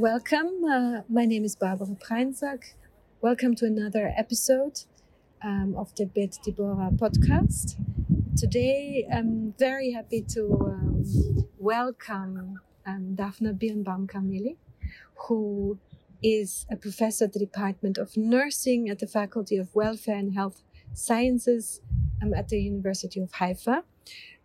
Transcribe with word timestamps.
Welcome. 0.00 0.64
Uh, 0.64 1.02
my 1.10 1.26
name 1.26 1.44
is 1.44 1.54
Barbara 1.54 1.88
Prainsack. 1.88 2.72
Welcome 3.20 3.54
to 3.56 3.66
another 3.66 4.14
episode 4.16 4.80
um, 5.44 5.74
of 5.76 5.94
the 5.94 6.06
Beit 6.06 6.38
Deborah 6.42 6.90
podcast. 6.94 7.76
Today, 8.34 9.06
I'm 9.12 9.52
very 9.58 9.92
happy 9.92 10.22
to 10.30 10.56
um, 10.58 11.04
welcome 11.58 12.60
um, 12.86 13.14
Daphna 13.14 13.52
Birenbaum 13.52 14.10
Carmeli, 14.10 14.56
who 15.28 15.78
is 16.22 16.64
a 16.70 16.76
professor 16.76 17.26
at 17.26 17.34
the 17.34 17.38
Department 17.38 17.98
of 17.98 18.16
Nursing 18.16 18.88
at 18.88 19.00
the 19.00 19.06
Faculty 19.06 19.58
of 19.58 19.74
Welfare 19.74 20.16
and 20.16 20.32
Health 20.32 20.62
Sciences 20.94 21.82
um, 22.22 22.32
at 22.32 22.48
the 22.48 22.58
University 22.58 23.20
of 23.20 23.32
Haifa. 23.32 23.84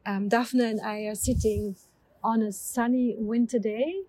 Um, 0.06 0.28
Daphna 0.28 0.70
and 0.70 0.82
I 0.82 1.04
are 1.04 1.16
sitting 1.16 1.78
on 2.22 2.42
a 2.42 2.52
sunny 2.52 3.16
winter 3.18 3.58
day 3.58 4.02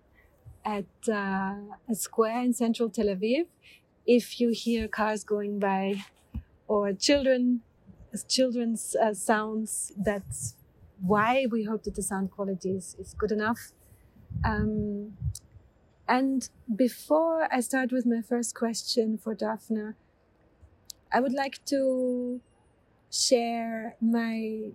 at 0.67 1.09
uh, 1.09 1.55
a 1.89 1.95
square 1.95 2.41
in 2.41 2.53
central 2.53 2.89
Tel 2.89 3.05
Aviv. 3.05 3.45
If 4.05 4.39
you 4.39 4.49
hear 4.49 4.87
cars 4.87 5.23
going 5.23 5.59
by 5.59 6.03
or 6.67 6.91
children, 6.93 7.61
children's 8.27 8.95
uh, 8.95 9.13
sounds, 9.13 9.93
that's 9.97 10.55
why 10.99 11.47
we 11.49 11.63
hope 11.63 11.83
that 11.83 11.95
the 11.95 12.03
sound 12.03 12.31
quality 12.31 12.71
is, 12.71 12.95
is 12.99 13.13
good 13.13 13.31
enough. 13.31 13.71
Um, 14.43 15.13
and 16.07 16.49
before 16.75 17.47
I 17.51 17.61
start 17.61 17.91
with 17.91 18.05
my 18.05 18.21
first 18.21 18.53
question 18.53 19.17
for 19.17 19.33
Daphna, 19.35 19.95
I 21.13 21.21
would 21.21 21.33
like 21.33 21.63
to 21.65 22.41
share 23.09 23.95
my 24.01 24.71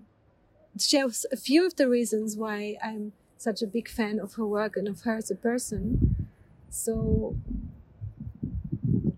share 0.81 1.07
a 1.31 1.37
few 1.37 1.67
of 1.67 1.77
the 1.77 1.87
reasons 1.87 2.35
why 2.35 2.79
I'm 2.83 3.13
such 3.43 3.63
a 3.63 3.67
big 3.67 3.89
fan 3.89 4.21
of 4.21 4.35
her 4.35 4.47
work 4.47 4.77
and 4.77 4.87
of 4.89 5.03
her 5.03 5.17
as 5.17 5.31
a 5.31 5.35
person. 5.35 6.29
So, 6.71 7.37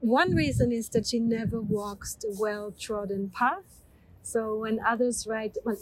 one 0.01 0.35
reason 0.35 0.73
is 0.73 0.89
that 0.91 1.07
she 1.07 1.21
never 1.21 1.61
walks 1.61 2.15
the 2.15 2.35
well 2.39 2.73
trodden 2.79 3.31
path. 3.31 3.83
So, 4.23 4.57
when 4.57 4.81
others 4.85 5.27
write, 5.27 5.59
when 5.63 5.77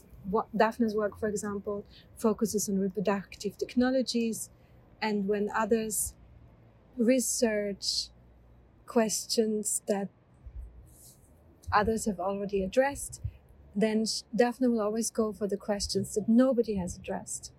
Daphna's 0.57 0.95
work, 0.95 1.19
for 1.19 1.29
example, 1.29 1.85
focuses 2.17 2.69
on 2.69 2.79
reproductive 2.79 3.57
technologies, 3.57 4.51
and 5.01 5.29
when 5.29 5.49
others 5.55 6.15
research 6.97 8.09
questions 8.87 9.83
that 9.89 10.09
others 11.73 12.05
have 12.05 12.21
already 12.21 12.63
addressed, 12.63 13.23
then 13.75 14.05
Daphna 14.37 14.71
will 14.71 14.81
always 14.81 15.11
go 15.11 15.33
for 15.33 15.47
the 15.47 15.57
questions 15.57 16.15
that 16.15 16.29
nobody 16.29 16.75
has 16.77 16.97
addressed. 16.97 17.53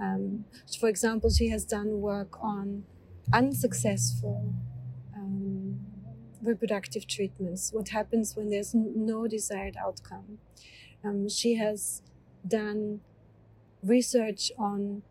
Um, 0.00 0.44
for 0.78 0.88
example, 0.88 1.30
she 1.30 1.48
has 1.48 1.64
done 1.64 2.00
work 2.00 2.42
on 2.42 2.84
unsuccessful 3.32 4.54
um, 5.14 5.78
reproductive 6.42 7.06
treatments. 7.06 7.70
What 7.72 7.90
happens 7.90 8.34
when 8.34 8.50
there's 8.50 8.74
no 8.74 9.26
desired 9.26 9.76
outcome? 9.76 10.38
Um, 11.04 11.28
she 11.28 11.56
has 11.56 12.02
done 12.46 13.00
research 13.82 14.50
on 14.58 15.02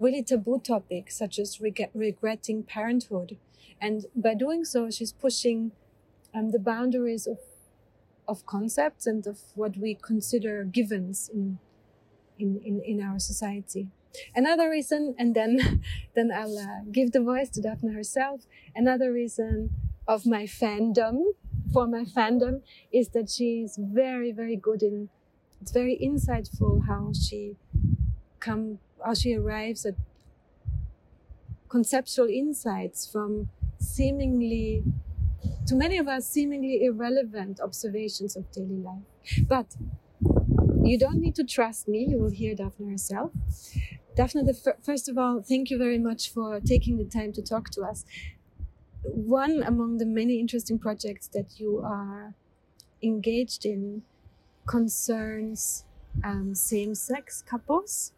really 0.00 0.22
taboo 0.22 0.60
topics 0.60 1.16
such 1.16 1.38
as 1.38 1.60
reg- 1.60 1.90
regretting 1.94 2.62
parenthood. 2.64 3.38
And 3.80 4.06
by 4.14 4.34
doing 4.34 4.64
so, 4.64 4.90
she's 4.90 5.12
pushing 5.12 5.72
um, 6.34 6.50
the 6.50 6.58
boundaries 6.58 7.26
of, 7.26 7.38
of 8.26 8.46
concepts 8.46 9.06
and 9.06 9.26
of 9.26 9.38
what 9.54 9.76
we 9.76 9.94
consider 9.94 10.64
givens 10.64 11.30
in, 11.32 11.58
in, 12.38 12.60
in, 12.64 12.80
in 12.80 13.02
our 13.02 13.18
society. 13.18 13.88
Another 14.34 14.70
reason, 14.70 15.14
and 15.18 15.34
then, 15.34 15.82
then 16.14 16.30
I'll 16.34 16.58
uh, 16.58 16.80
give 16.90 17.12
the 17.12 17.20
voice 17.20 17.50
to 17.50 17.60
Daphna 17.60 17.94
herself. 17.94 18.42
Another 18.74 19.12
reason 19.12 19.70
of 20.06 20.26
my 20.26 20.44
fandom, 20.44 21.22
for 21.72 21.86
my 21.86 22.04
fandom, 22.04 22.62
is 22.92 23.08
that 23.10 23.30
she's 23.30 23.78
very, 23.80 24.32
very 24.32 24.56
good 24.56 24.82
in. 24.82 25.08
It's 25.60 25.72
very 25.72 25.98
insightful 26.02 26.86
how 26.86 27.12
she 27.12 27.56
come, 28.38 28.78
how 29.04 29.14
she 29.14 29.34
arrives 29.34 29.86
at 29.86 29.94
conceptual 31.68 32.28
insights 32.28 33.06
from 33.10 33.48
seemingly, 33.78 34.84
to 35.66 35.74
many 35.74 35.96
of 35.96 36.06
us, 36.06 36.28
seemingly 36.28 36.84
irrelevant 36.84 37.60
observations 37.60 38.36
of 38.36 38.50
daily 38.52 38.76
life. 38.76 39.40
But 39.48 39.74
you 40.84 40.98
don't 40.98 41.20
need 41.20 41.34
to 41.36 41.44
trust 41.44 41.88
me. 41.88 42.06
You 42.10 42.18
will 42.18 42.30
hear 42.30 42.54
Daphna 42.54 42.90
herself. 42.90 43.32
Daphna, 44.16 44.48
f- 44.48 44.76
first 44.82 45.08
of 45.08 45.18
all, 45.18 45.42
thank 45.42 45.70
you 45.70 45.78
very 45.78 45.98
much 45.98 46.30
for 46.30 46.60
taking 46.60 46.98
the 46.98 47.04
time 47.04 47.32
to 47.32 47.42
talk 47.42 47.70
to 47.70 47.82
us. 47.82 48.04
One 49.02 49.62
among 49.62 49.98
the 49.98 50.06
many 50.06 50.40
interesting 50.40 50.78
projects 50.78 51.28
that 51.28 51.58
you 51.60 51.80
are 51.84 52.34
engaged 53.02 53.66
in 53.66 54.02
concerns 54.66 55.84
um, 56.24 56.54
same 56.54 56.94
sex 56.94 57.42
couples 57.42 58.12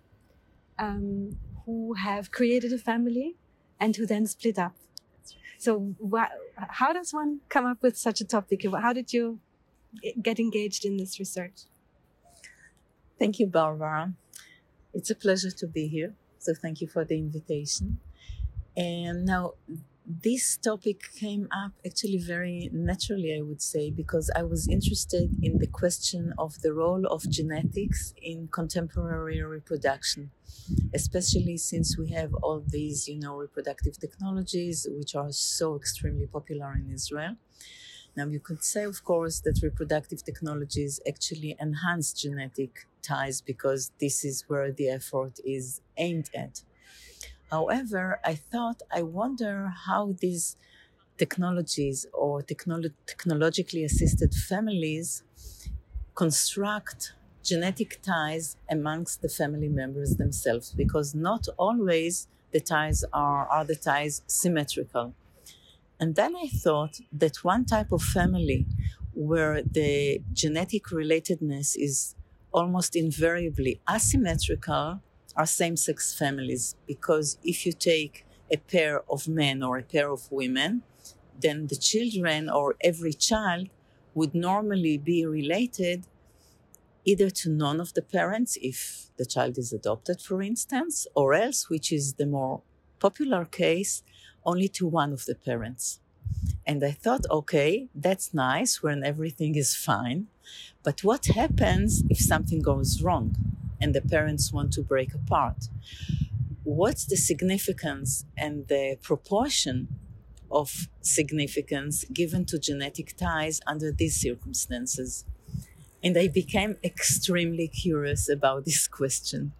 um, 0.78 1.38
who 1.64 1.94
have 1.94 2.32
created 2.32 2.72
a 2.72 2.78
family 2.78 3.36
and 3.80 3.96
who 3.96 4.06
then 4.06 4.26
split 4.26 4.58
up. 4.58 4.76
So, 5.58 5.94
wh- 6.12 6.32
how 6.56 6.92
does 6.92 7.12
one 7.14 7.40
come 7.48 7.66
up 7.66 7.82
with 7.82 7.96
such 7.98 8.20
a 8.20 8.24
topic? 8.24 8.64
How 8.64 8.92
did 8.92 9.12
you 9.12 9.40
get 10.22 10.38
engaged 10.40 10.84
in 10.84 10.96
this 10.98 11.18
research? 11.18 11.62
Thank 13.18 13.38
you, 13.38 13.46
Barbara. 13.46 14.14
It's 14.96 15.10
a 15.10 15.14
pleasure 15.14 15.50
to 15.50 15.66
be 15.66 15.88
here. 15.88 16.14
So 16.38 16.54
thank 16.54 16.80
you 16.80 16.88
for 16.88 17.04
the 17.04 17.18
invitation. 17.18 17.98
And 18.74 19.26
now, 19.26 19.52
this 20.06 20.56
topic 20.56 21.00
came 21.20 21.48
up 21.52 21.72
actually 21.84 22.16
very 22.16 22.70
naturally, 22.72 23.36
I 23.38 23.42
would 23.42 23.60
say, 23.60 23.90
because 23.90 24.30
I 24.34 24.42
was 24.44 24.68
interested 24.68 25.28
in 25.42 25.58
the 25.58 25.66
question 25.66 26.32
of 26.38 26.62
the 26.62 26.72
role 26.72 27.04
of 27.08 27.28
genetics 27.28 28.14
in 28.22 28.48
contemporary 28.48 29.42
reproduction, 29.42 30.30
especially 30.94 31.58
since 31.58 31.98
we 31.98 32.12
have 32.12 32.32
all 32.42 32.62
these, 32.66 33.06
you 33.06 33.18
know, 33.20 33.36
reproductive 33.36 33.98
technologies 33.98 34.86
which 34.90 35.14
are 35.14 35.32
so 35.32 35.76
extremely 35.76 36.26
popular 36.26 36.72
in 36.72 36.90
Israel. 36.90 37.34
Now, 38.16 38.26
you 38.26 38.40
could 38.40 38.64
say, 38.64 38.84
of 38.84 39.04
course, 39.04 39.40
that 39.40 39.60
reproductive 39.62 40.24
technologies 40.24 41.00
actually 41.06 41.56
enhance 41.60 42.12
genetic 42.12 42.86
ties 43.02 43.40
because 43.40 43.92
this 44.00 44.24
is 44.24 44.44
where 44.48 44.72
the 44.72 44.88
effort 44.88 45.38
is 45.44 45.82
aimed 45.98 46.30
at. 46.34 46.62
However, 47.50 48.20
I 48.24 48.34
thought, 48.34 48.82
I 48.92 49.02
wonder 49.02 49.68
how 49.86 50.14
these 50.20 50.56
technologies 51.18 52.06
or 52.12 52.42
technolo- 52.42 52.94
technologically 53.06 53.84
assisted 53.84 54.34
families 54.34 55.24
construct 56.14 57.14
genetic 57.42 58.00
ties 58.02 58.56
amongst 58.70 59.22
the 59.22 59.28
family 59.28 59.68
members 59.68 60.16
themselves 60.16 60.72
because 60.72 61.14
not 61.14 61.48
always 61.58 62.28
the 62.52 62.60
ties 62.60 63.04
are, 63.12 63.46
are 63.48 63.64
the 63.64 63.76
ties 63.76 64.22
symmetrical. 64.26 65.14
And 65.98 66.14
then 66.14 66.36
I 66.36 66.48
thought 66.48 67.00
that 67.12 67.42
one 67.42 67.64
type 67.64 67.92
of 67.92 68.02
family 68.02 68.66
where 69.14 69.62
the 69.62 70.20
genetic 70.32 70.84
relatedness 70.86 71.74
is 71.76 72.14
almost 72.52 72.94
invariably 72.94 73.80
asymmetrical 73.90 75.00
are 75.36 75.46
same 75.46 75.76
sex 75.76 76.16
families. 76.16 76.76
Because 76.86 77.38
if 77.42 77.64
you 77.64 77.72
take 77.72 78.26
a 78.52 78.58
pair 78.58 79.02
of 79.10 79.26
men 79.26 79.62
or 79.62 79.78
a 79.78 79.82
pair 79.82 80.10
of 80.10 80.30
women, 80.30 80.82
then 81.40 81.66
the 81.66 81.76
children 81.76 82.48
or 82.48 82.74
every 82.82 83.12
child 83.12 83.68
would 84.14 84.34
normally 84.34 84.96
be 84.98 85.26
related 85.26 86.06
either 87.04 87.30
to 87.30 87.48
none 87.50 87.80
of 87.80 87.94
the 87.94 88.02
parents 88.02 88.58
if 88.60 89.10
the 89.16 89.24
child 89.24 89.56
is 89.58 89.72
adopted, 89.72 90.20
for 90.20 90.42
instance, 90.42 91.06
or 91.14 91.34
else, 91.34 91.70
which 91.70 91.92
is 91.92 92.14
the 92.14 92.26
more 92.26 92.62
popular 92.98 93.44
case, 93.44 94.02
only 94.46 94.68
to 94.68 94.86
one 94.86 95.12
of 95.12 95.26
the 95.26 95.34
parents. 95.34 96.00
And 96.66 96.84
I 96.84 96.92
thought, 96.92 97.26
okay, 97.30 97.88
that's 97.94 98.32
nice 98.32 98.82
when 98.82 99.04
everything 99.04 99.56
is 99.56 99.74
fine. 99.74 100.28
But 100.82 101.04
what 101.04 101.26
happens 101.26 102.02
if 102.08 102.18
something 102.18 102.62
goes 102.62 103.02
wrong 103.02 103.34
and 103.80 103.94
the 103.94 104.00
parents 104.00 104.52
want 104.52 104.72
to 104.74 104.82
break 104.82 105.14
apart? 105.14 105.68
What's 106.64 107.04
the 107.04 107.16
significance 107.16 108.24
and 108.36 108.66
the 108.68 108.98
proportion 109.02 109.88
of 110.50 110.88
significance 111.00 112.04
given 112.12 112.44
to 112.46 112.58
genetic 112.58 113.16
ties 113.16 113.60
under 113.66 113.92
these 113.92 114.16
circumstances? 114.16 115.24
And 116.02 116.16
I 116.16 116.28
became 116.28 116.76
extremely 116.84 117.68
curious 117.68 118.28
about 118.28 118.64
this 118.64 118.86
question. 118.88 119.52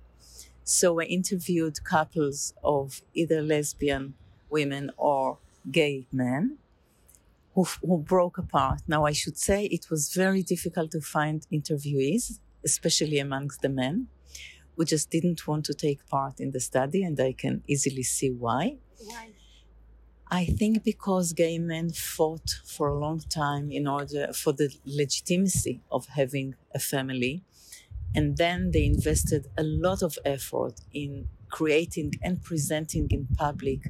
So 0.64 1.00
I 1.00 1.04
interviewed 1.04 1.84
couples 1.84 2.52
of 2.62 3.02
either 3.14 3.40
lesbian 3.40 4.14
women 4.58 4.84
or 5.10 5.38
gay 5.80 5.96
men 6.24 6.42
who, 7.54 7.64
who 7.86 7.96
broke 8.14 8.36
apart. 8.44 8.80
Now, 8.94 9.00
I 9.10 9.14
should 9.20 9.38
say 9.48 9.58
it 9.64 9.86
was 9.92 10.02
very 10.22 10.42
difficult 10.54 10.90
to 10.96 11.00
find 11.16 11.38
interviewees, 11.58 12.24
especially 12.70 13.18
amongst 13.18 13.58
the 13.62 13.72
men, 13.82 13.96
who 14.74 14.84
just 14.84 15.06
didn't 15.10 15.40
want 15.48 15.64
to 15.66 15.74
take 15.86 16.00
part 16.16 16.34
in 16.44 16.50
the 16.52 16.62
study, 16.70 17.00
and 17.08 17.16
I 17.30 17.32
can 17.42 17.54
easily 17.72 18.04
see 18.16 18.30
why. 18.44 18.62
Why? 19.10 19.26
I 20.28 20.44
think 20.58 20.82
because 20.82 21.32
gay 21.44 21.58
men 21.58 21.90
fought 21.90 22.48
for 22.74 22.88
a 22.88 22.98
long 23.04 23.20
time 23.44 23.66
in 23.70 23.86
order 23.86 24.32
for 24.42 24.52
the 24.52 24.68
legitimacy 24.84 25.74
of 25.96 26.02
having 26.18 26.48
a 26.74 26.80
family. 26.92 27.44
And 28.16 28.36
then 28.36 28.58
they 28.72 28.84
invested 28.84 29.42
a 29.56 29.62
lot 29.62 30.02
of 30.02 30.18
effort 30.24 30.76
in 30.92 31.28
creating 31.58 32.10
and 32.26 32.34
presenting 32.50 33.06
in 33.16 33.22
public 33.46 33.80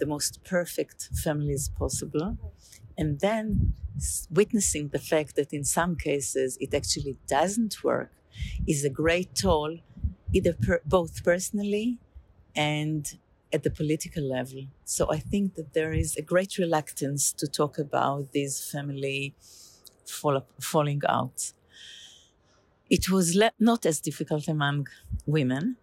the 0.00 0.06
most 0.14 0.32
perfect 0.54 1.00
families 1.24 1.64
possible. 1.82 2.30
And 3.00 3.20
then 3.26 3.74
witnessing 4.40 4.84
the 4.88 5.04
fact 5.12 5.30
that 5.38 5.52
in 5.58 5.64
some 5.78 5.92
cases 6.08 6.58
it 6.64 6.72
actually 6.80 7.16
doesn't 7.36 7.74
work 7.90 8.12
is 8.72 8.80
a 8.84 8.90
great 9.02 9.30
toll, 9.44 9.72
either 10.36 10.54
per, 10.64 10.80
both 10.96 11.14
personally 11.30 11.88
and 12.74 13.02
at 13.52 13.62
the 13.66 13.70
political 13.80 14.24
level. 14.38 14.62
So 14.84 15.02
I 15.16 15.20
think 15.30 15.54
that 15.58 15.74
there 15.78 15.92
is 15.92 16.10
a 16.16 16.24
great 16.32 16.52
reluctance 16.64 17.22
to 17.40 17.46
talk 17.60 17.74
about 17.86 18.32
these 18.32 18.54
family 18.74 19.34
fall, 20.16 20.38
falling 20.60 21.02
out. 21.18 21.38
It 22.90 23.08
was 23.10 23.34
le- 23.34 23.52
not 23.58 23.86
as 23.86 24.00
difficult 24.00 24.48
among 24.48 24.88
women. 25.26 25.76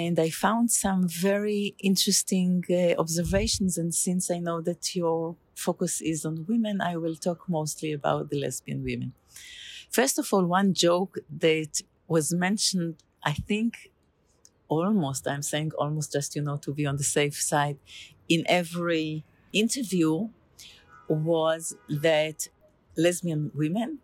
And 0.00 0.18
I 0.18 0.30
found 0.30 0.70
some 0.70 1.06
very 1.06 1.74
interesting 1.90 2.64
uh, 2.70 2.94
observations. 3.04 3.72
And 3.76 3.90
since 3.94 4.24
I 4.30 4.38
know 4.38 4.58
that 4.62 4.82
your 4.96 5.36
focus 5.54 6.00
is 6.00 6.24
on 6.24 6.46
women, 6.48 6.80
I 6.80 6.96
will 6.96 7.14
talk 7.26 7.40
mostly 7.46 7.92
about 7.92 8.30
the 8.30 8.38
lesbian 8.40 8.82
women. 8.82 9.12
First 9.90 10.16
of 10.18 10.26
all, 10.32 10.46
one 10.46 10.72
joke 10.72 11.18
that 11.46 11.82
was 12.08 12.32
mentioned, 12.32 12.94
I 13.22 13.34
think, 13.34 13.90
almost, 14.68 15.28
I'm 15.28 15.42
saying 15.42 15.72
almost 15.76 16.10
just, 16.10 16.34
you 16.36 16.42
know, 16.46 16.56
to 16.64 16.72
be 16.72 16.86
on 16.86 16.96
the 16.96 17.08
safe 17.18 17.38
side, 17.52 17.78
in 18.34 18.44
every 18.48 19.24
interview 19.52 20.30
was 21.06 21.76
that 22.06 22.48
lesbian 22.96 23.50
women 23.54 23.98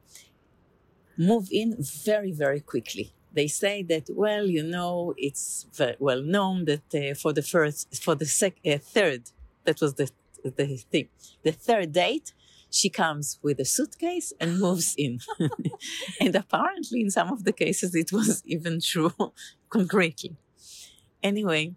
move 1.17 1.49
in 1.51 1.77
very, 1.81 2.33
very 2.33 2.61
quickly. 2.61 3.15
They 3.33 3.47
say 3.49 3.83
that, 3.85 4.09
well, 4.11 4.47
you 4.47 4.63
know, 4.63 5.15
it's 5.17 5.67
very 5.75 5.97
well 5.99 6.23
known 6.23 6.65
that 6.65 6.95
uh, 6.95 7.15
for 7.15 7.33
the 7.33 7.43
first, 7.43 8.03
for 8.03 8.15
the 8.15 8.27
sec- 8.27 8.61
uh, 8.67 8.79
third, 8.79 9.31
that 9.65 9.81
was 9.81 9.95
the, 9.95 10.11
the 10.43 10.77
thing, 10.91 11.09
the 11.43 11.53
third 11.53 11.93
date, 11.93 12.33
she 12.71 12.91
comes 12.91 13.39
with 13.43 13.61
a 13.61 13.65
suitcase 13.65 14.33
and 14.41 14.59
moves 14.61 14.95
in. 14.97 15.21
and 16.21 16.35
apparently, 16.35 17.01
in 17.01 17.11
some 17.11 17.33
of 17.33 17.45
the 17.45 17.53
cases, 17.53 17.95
it 17.95 18.13
was 18.13 18.43
even 18.47 18.81
true 18.81 19.13
concretely. 19.71 20.37
Anyway, 21.23 21.75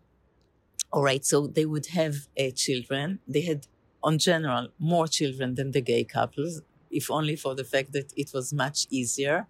all 0.92 1.03
right, 1.03 1.25
so 1.25 1.48
they 1.48 1.65
would 1.65 1.88
have 1.88 2.27
uh, 2.39 2.51
children. 2.56 3.19
They 3.27 3.42
had, 3.42 3.68
on 4.03 4.18
general, 4.18 4.69
more 4.77 5.07
children 5.07 5.56
than 5.56 5.71
the 5.71 5.81
gay 5.81 6.03
couples, 6.03 6.62
if 6.89 7.09
only 7.09 7.36
for 7.36 7.56
the 7.56 7.63
fact 7.63 7.94
that 7.94 8.12
it 8.18 8.31
was 8.33 8.51
much 8.51 8.88
easier. 8.89 9.48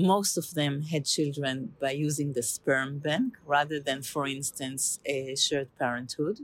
Most 0.00 0.36
of 0.36 0.54
them 0.54 0.82
had 0.82 1.04
children 1.04 1.76
by 1.80 1.92
using 1.92 2.32
the 2.32 2.42
sperm 2.42 2.98
bank 2.98 3.36
rather 3.46 3.78
than, 3.78 4.02
for 4.02 4.26
instance, 4.26 4.98
a 5.04 5.36
shared 5.36 5.70
parenthood 5.78 6.40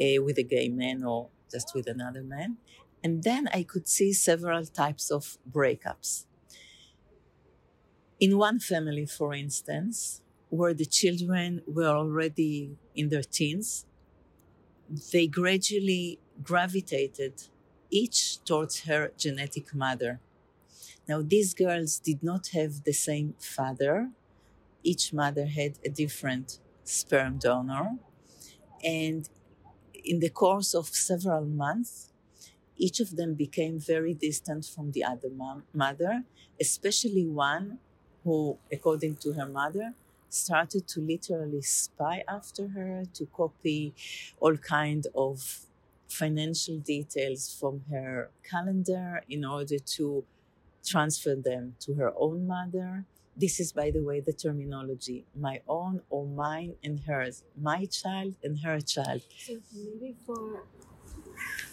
uh, 0.00 0.22
with 0.22 0.38
a 0.38 0.42
gay 0.42 0.68
man 0.68 1.04
or 1.04 1.28
just 1.50 1.74
with 1.74 1.86
another 1.86 2.22
man. 2.22 2.58
And 3.02 3.22
then 3.22 3.48
I 3.52 3.62
could 3.62 3.86
see 3.88 4.12
several 4.12 4.64
types 4.64 5.10
of 5.10 5.38
breakups. 5.50 6.24
In 8.18 8.38
one 8.38 8.58
family, 8.58 9.06
for 9.06 9.32
instance, 9.34 10.20
where 10.50 10.74
the 10.74 10.84
children 10.86 11.62
were 11.66 11.86
already 11.88 12.76
in 12.94 13.08
their 13.08 13.22
teens, 13.22 13.86
they 15.12 15.26
gradually 15.26 16.18
gravitated 16.42 17.48
each 17.90 18.42
towards 18.44 18.80
her 18.84 19.12
genetic 19.16 19.74
mother. 19.74 20.20
Now, 21.08 21.22
these 21.22 21.54
girls 21.54 21.98
did 21.98 22.22
not 22.22 22.48
have 22.48 22.84
the 22.84 22.92
same 22.92 23.34
father. 23.38 24.10
Each 24.82 25.12
mother 25.12 25.46
had 25.46 25.78
a 25.84 25.90
different 25.90 26.58
sperm 26.84 27.38
donor. 27.38 27.98
And 28.82 29.28
in 30.04 30.20
the 30.20 30.30
course 30.30 30.74
of 30.74 30.86
several 30.88 31.44
months, 31.44 32.12
each 32.76 33.00
of 33.00 33.16
them 33.16 33.34
became 33.34 33.78
very 33.78 34.14
distant 34.14 34.64
from 34.64 34.92
the 34.92 35.04
other 35.04 35.30
mom- 35.30 35.64
mother, 35.72 36.24
especially 36.60 37.26
one 37.26 37.78
who, 38.24 38.58
according 38.72 39.16
to 39.16 39.32
her 39.34 39.46
mother, 39.46 39.94
started 40.28 40.88
to 40.88 41.00
literally 41.00 41.62
spy 41.62 42.24
after 42.26 42.68
her, 42.68 43.04
to 43.14 43.26
copy 43.26 43.94
all 44.40 44.56
kind 44.56 45.06
of 45.14 45.66
financial 46.08 46.78
details 46.78 47.54
from 47.58 47.84
her 47.90 48.30
calendar 48.42 49.22
in 49.28 49.44
order 49.44 49.78
to 49.78 50.24
transfer 50.84 51.34
them 51.34 51.76
to 51.80 51.94
her 51.94 52.12
own 52.16 52.46
mother. 52.46 53.04
This 53.36 53.58
is, 53.58 53.72
by 53.72 53.90
the 53.90 54.00
way, 54.00 54.20
the 54.20 54.32
terminology 54.32 55.26
my 55.34 55.60
own 55.66 56.02
or 56.08 56.26
mine 56.26 56.74
and 56.84 57.00
hers, 57.00 57.42
my 57.60 57.86
child 57.86 58.34
and 58.44 58.60
her 58.60 58.80
child. 58.80 59.22
So, 59.38 59.54
maybe 59.74 60.14
for, 60.24 60.62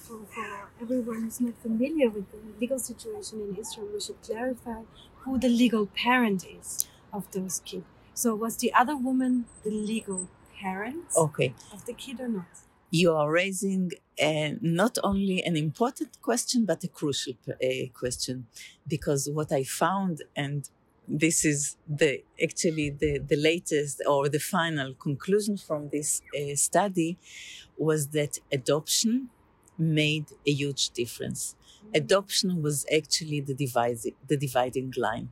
for, 0.04 0.20
for 0.26 0.70
everyone 0.82 1.24
who's 1.24 1.40
not 1.40 1.56
familiar 1.62 2.10
with 2.10 2.32
the 2.32 2.40
legal 2.60 2.80
situation 2.80 3.42
in 3.42 3.56
Israel, 3.56 3.90
we 3.94 4.00
should 4.02 4.22
clarify 4.24 4.82
who 5.20 5.38
the 5.38 5.50
legal 5.50 5.86
parent 5.86 6.46
is 6.46 6.88
of 7.14 7.30
those 7.32 7.62
kids. 7.64 7.86
So 8.14 8.36
was 8.36 8.58
the 8.58 8.74
other 8.74 8.96
woman 8.96 9.46
the 9.64 9.72
legal 9.72 10.28
parent 10.60 11.06
okay. 11.16 11.54
of 11.72 11.86
the 11.86 11.94
kid 11.94 12.20
or 12.20 12.28
not? 12.28 12.46
You 12.92 13.14
are 13.14 13.32
raising 13.32 13.92
not 14.62 14.98
only 15.04 15.42
an 15.44 15.56
important 15.56 16.22
question, 16.22 16.66
but 16.66 16.84
a 16.84 16.90
crucial 16.90 17.34
question, 17.94 18.48
because 18.86 19.30
what 19.30 19.52
I 19.52 19.64
found, 19.64 20.24
and 20.36 20.70
this 21.08 21.44
is 21.46 21.78
the 21.88 22.24
actually 22.42 22.90
the, 22.90 23.20
the 23.20 23.38
latest 23.38 24.02
or 24.06 24.30
the 24.30 24.40
final 24.40 24.94
conclusion 24.94 25.56
from 25.58 25.90
this 25.90 26.22
uh, 26.38 26.56
study, 26.56 27.18
was 27.78 28.10
that 28.10 28.40
adoption 28.52 29.30
made 29.78 30.26
a 30.46 30.52
huge 30.52 30.90
difference. 30.92 31.56
Adoption 31.96 32.62
was 32.62 32.86
actually 32.94 33.40
the 33.40 33.54
dividing 33.54 34.16
the 34.28 34.38
dividing 34.38 34.94
line. 34.98 35.30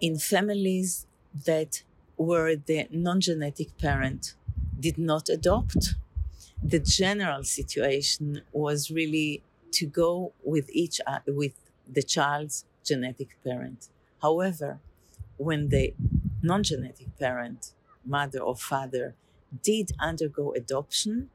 In 0.00 0.18
families 0.18 1.06
that 1.44 1.82
were 2.16 2.54
the 2.56 2.86
non 2.90 3.20
genetic 3.20 3.76
parent 3.76 4.34
did 4.78 4.98
not 4.98 5.28
adopt, 5.28 5.96
the 6.62 6.78
general 6.78 7.44
situation 7.44 8.42
was 8.52 8.90
really 8.90 9.42
to 9.72 9.86
go 9.86 10.32
with 10.44 10.68
each 10.70 11.00
with 11.26 11.54
the 11.86 12.02
child's 12.02 12.64
genetic 12.84 13.36
parent. 13.44 13.88
However, 14.22 14.80
when 15.36 15.68
the 15.68 15.94
non-genetic 16.42 17.18
parent, 17.18 17.72
mother 18.04 18.40
or 18.40 18.56
father, 18.56 19.14
did 19.62 19.92
undergo 20.00 20.52
adoption, 20.52 21.30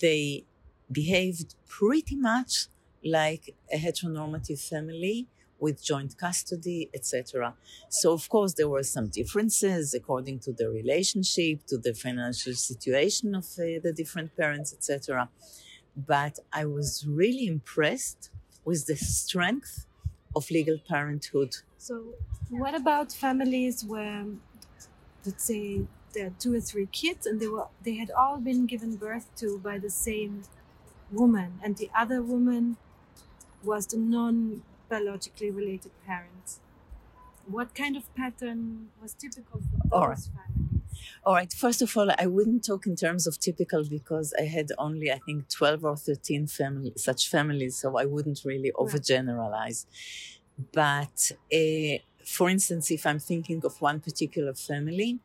they 0.00 0.44
behaved 0.90 1.54
pretty 1.68 2.16
much 2.16 2.66
like 3.04 3.54
a 3.72 3.76
heteronormative 3.76 4.60
family 4.60 5.28
with 5.60 5.84
joint 5.84 6.16
custody, 6.16 6.90
etc. 6.94 7.54
So, 7.88 8.12
of 8.12 8.28
course, 8.28 8.54
there 8.54 8.68
were 8.68 8.82
some 8.82 9.08
differences 9.08 9.94
according 9.94 10.40
to 10.40 10.52
the 10.52 10.68
relationship, 10.70 11.66
to 11.66 11.78
the 11.78 11.94
financial 11.94 12.54
situation 12.54 13.34
of 13.34 13.44
uh, 13.58 13.80
the 13.82 13.92
different 13.94 14.36
parents, 14.36 14.72
etc. 14.72 15.28
But 15.96 16.38
I 16.52 16.64
was 16.64 17.06
really 17.06 17.46
impressed 17.46 18.30
with 18.64 18.86
the 18.86 18.96
strength 18.96 19.86
of 20.34 20.50
legal 20.50 20.78
parenthood. 20.78 21.56
So, 21.78 22.14
what 22.48 22.74
about 22.74 23.12
families 23.12 23.84
where, 23.84 24.26
let's 25.24 25.44
say, 25.44 25.82
there 26.12 26.26
are 26.26 26.34
two 26.38 26.54
or 26.54 26.60
three 26.60 26.86
kids, 26.86 27.26
and 27.26 27.40
they 27.40 27.48
were 27.48 27.68
they 27.82 27.96
had 27.96 28.10
all 28.10 28.38
been 28.38 28.66
given 28.66 28.96
birth 28.96 29.26
to 29.36 29.58
by 29.58 29.78
the 29.78 29.90
same 29.90 30.42
woman, 31.10 31.60
and 31.62 31.76
the 31.76 31.90
other 31.94 32.22
woman 32.22 32.76
was 33.62 33.86
the 33.86 33.96
non 33.96 34.62
biologically 34.90 35.50
related 35.52 35.92
parents. 36.06 36.60
What 37.46 37.74
kind 37.74 37.96
of 37.96 38.14
pattern 38.14 38.90
was 39.02 39.14
typical 39.14 39.60
for 39.62 39.78
those 39.78 39.92
All 39.92 40.08
right. 40.08 40.18
families? 40.34 40.82
All 41.24 41.34
right. 41.34 41.52
First 41.52 41.82
of 41.82 41.96
all, 41.96 42.10
I 42.18 42.26
wouldn't 42.26 42.64
talk 42.64 42.86
in 42.86 42.96
terms 42.96 43.26
of 43.26 43.38
typical 43.38 43.84
because 43.84 44.34
I 44.38 44.44
had 44.44 44.70
only, 44.78 45.10
I 45.12 45.18
think, 45.18 45.48
12 45.48 45.84
or 45.84 45.96
13 45.96 46.46
family, 46.46 46.92
such 46.96 47.28
families, 47.28 47.78
so 47.78 47.98
I 47.98 48.04
wouldn't 48.06 48.42
really 48.44 48.72
overgeneralize. 48.76 49.86
But 50.72 51.32
uh, 51.52 51.98
for 52.24 52.48
instance, 52.48 52.90
if 52.90 53.06
I'm 53.06 53.18
thinking 53.18 53.64
of 53.64 53.80
one 53.80 54.00
particular 54.00 54.54
family, 54.54 55.20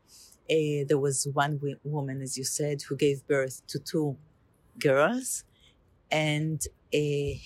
uh, 0.50 0.84
there 0.88 0.98
was 0.98 1.26
one 1.32 1.54
wi- 1.58 1.80
woman, 1.84 2.22
as 2.22 2.38
you 2.38 2.44
said, 2.44 2.82
who 2.82 2.96
gave 2.96 3.26
birth 3.26 3.66
to 3.68 3.78
two 3.78 4.18
girls, 4.78 5.44
and 6.10 6.62
uh, 6.94 6.98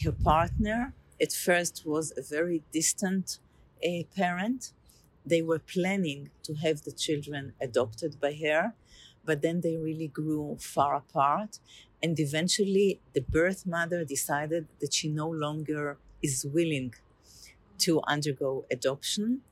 her 0.04 0.12
partner 0.12 0.94
at 1.20 1.32
first 1.32 1.82
was 1.84 2.12
a 2.16 2.22
very 2.22 2.62
distant 2.72 3.38
uh, 3.84 4.04
parent. 4.16 4.72
They 5.24 5.42
were 5.42 5.58
planning 5.58 6.30
to 6.44 6.54
have 6.54 6.82
the 6.82 6.92
children 6.92 7.52
adopted 7.60 8.20
by 8.20 8.32
her, 8.44 8.74
but 9.24 9.42
then 9.42 9.60
they 9.60 9.76
really 9.76 10.08
grew 10.08 10.56
far 10.60 10.96
apart. 10.96 11.58
And 12.02 12.18
eventually, 12.18 13.00
the 13.12 13.20
birth 13.20 13.66
mother 13.66 14.04
decided 14.04 14.66
that 14.80 14.94
she 14.94 15.08
no 15.08 15.28
longer 15.28 15.98
is 16.22 16.46
willing 16.46 16.94
to 17.78 18.00
undergo 18.06 18.64
adoption. 18.70 19.42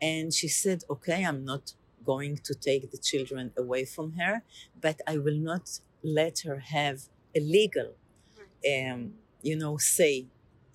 And 0.00 0.34
she 0.34 0.48
said, 0.48 0.84
Okay, 0.90 1.24
I'm 1.24 1.44
not 1.44 1.72
going 2.04 2.36
to 2.44 2.54
take 2.54 2.90
the 2.90 2.98
children 2.98 3.52
away 3.56 3.84
from 3.84 4.12
her, 4.12 4.42
but 4.80 5.00
I 5.06 5.16
will 5.18 5.38
not 5.38 5.80
let 6.02 6.40
her 6.40 6.58
have 6.58 7.08
a 7.34 7.40
legal, 7.40 7.94
um, 8.70 9.14
you 9.42 9.56
know, 9.56 9.76
say 9.78 10.26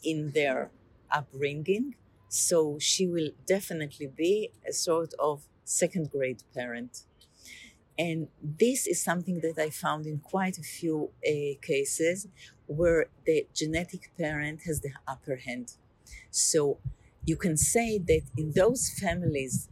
in 0.04 0.32
their 0.32 0.72
upbringing. 1.10 1.96
So 2.30 2.78
she 2.80 3.08
will 3.08 3.32
definitely 3.46 4.08
be 4.08 4.52
a 4.68 4.74
sort 4.74 5.14
of 5.20 5.44
second 5.66 6.12
grade 6.12 6.44
parent. 6.54 7.04
And 8.00 8.30
this 8.42 8.88
is 8.88 9.02
something 9.02 9.42
that 9.42 9.60
I 9.60 9.70
found 9.70 10.06
in 10.06 10.20
quite 10.20 10.58
a 10.58 10.64
few 10.64 11.12
uh, 11.28 11.60
cases 11.62 12.28
where 12.68 13.08
the 13.26 13.48
genetic 13.54 14.12
parent 14.18 14.62
has 14.66 14.80
the 14.80 14.92
upper 15.08 15.36
hand. 15.36 15.74
So 16.32 16.78
you 17.26 17.36
can 17.36 17.58
say 17.58 17.98
that 17.98 18.24
in 18.38 18.54
those 18.54 18.90
families 18.90 19.68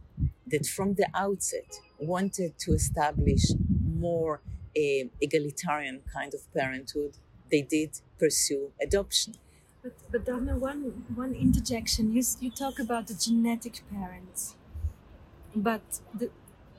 that 0.46 0.66
from 0.66 0.94
the 0.94 1.08
outset 1.14 1.80
wanted 1.98 2.58
to 2.58 2.72
establish 2.72 3.44
more 3.82 4.40
a 4.76 5.10
egalitarian 5.20 6.00
kind 6.12 6.32
of 6.34 6.40
parenthood, 6.52 7.16
they 7.50 7.62
did 7.62 8.00
pursue 8.18 8.70
adoption. 8.80 9.34
But, 9.82 9.92
but 10.10 10.24
Donna, 10.24 10.56
one, 10.56 11.04
one 11.14 11.34
interjection. 11.34 12.12
You, 12.12 12.22
you 12.40 12.50
talk 12.50 12.78
about 12.78 13.06
the 13.06 13.14
genetic 13.14 13.82
parents, 13.90 14.56
but 15.54 16.00
the, 16.14 16.30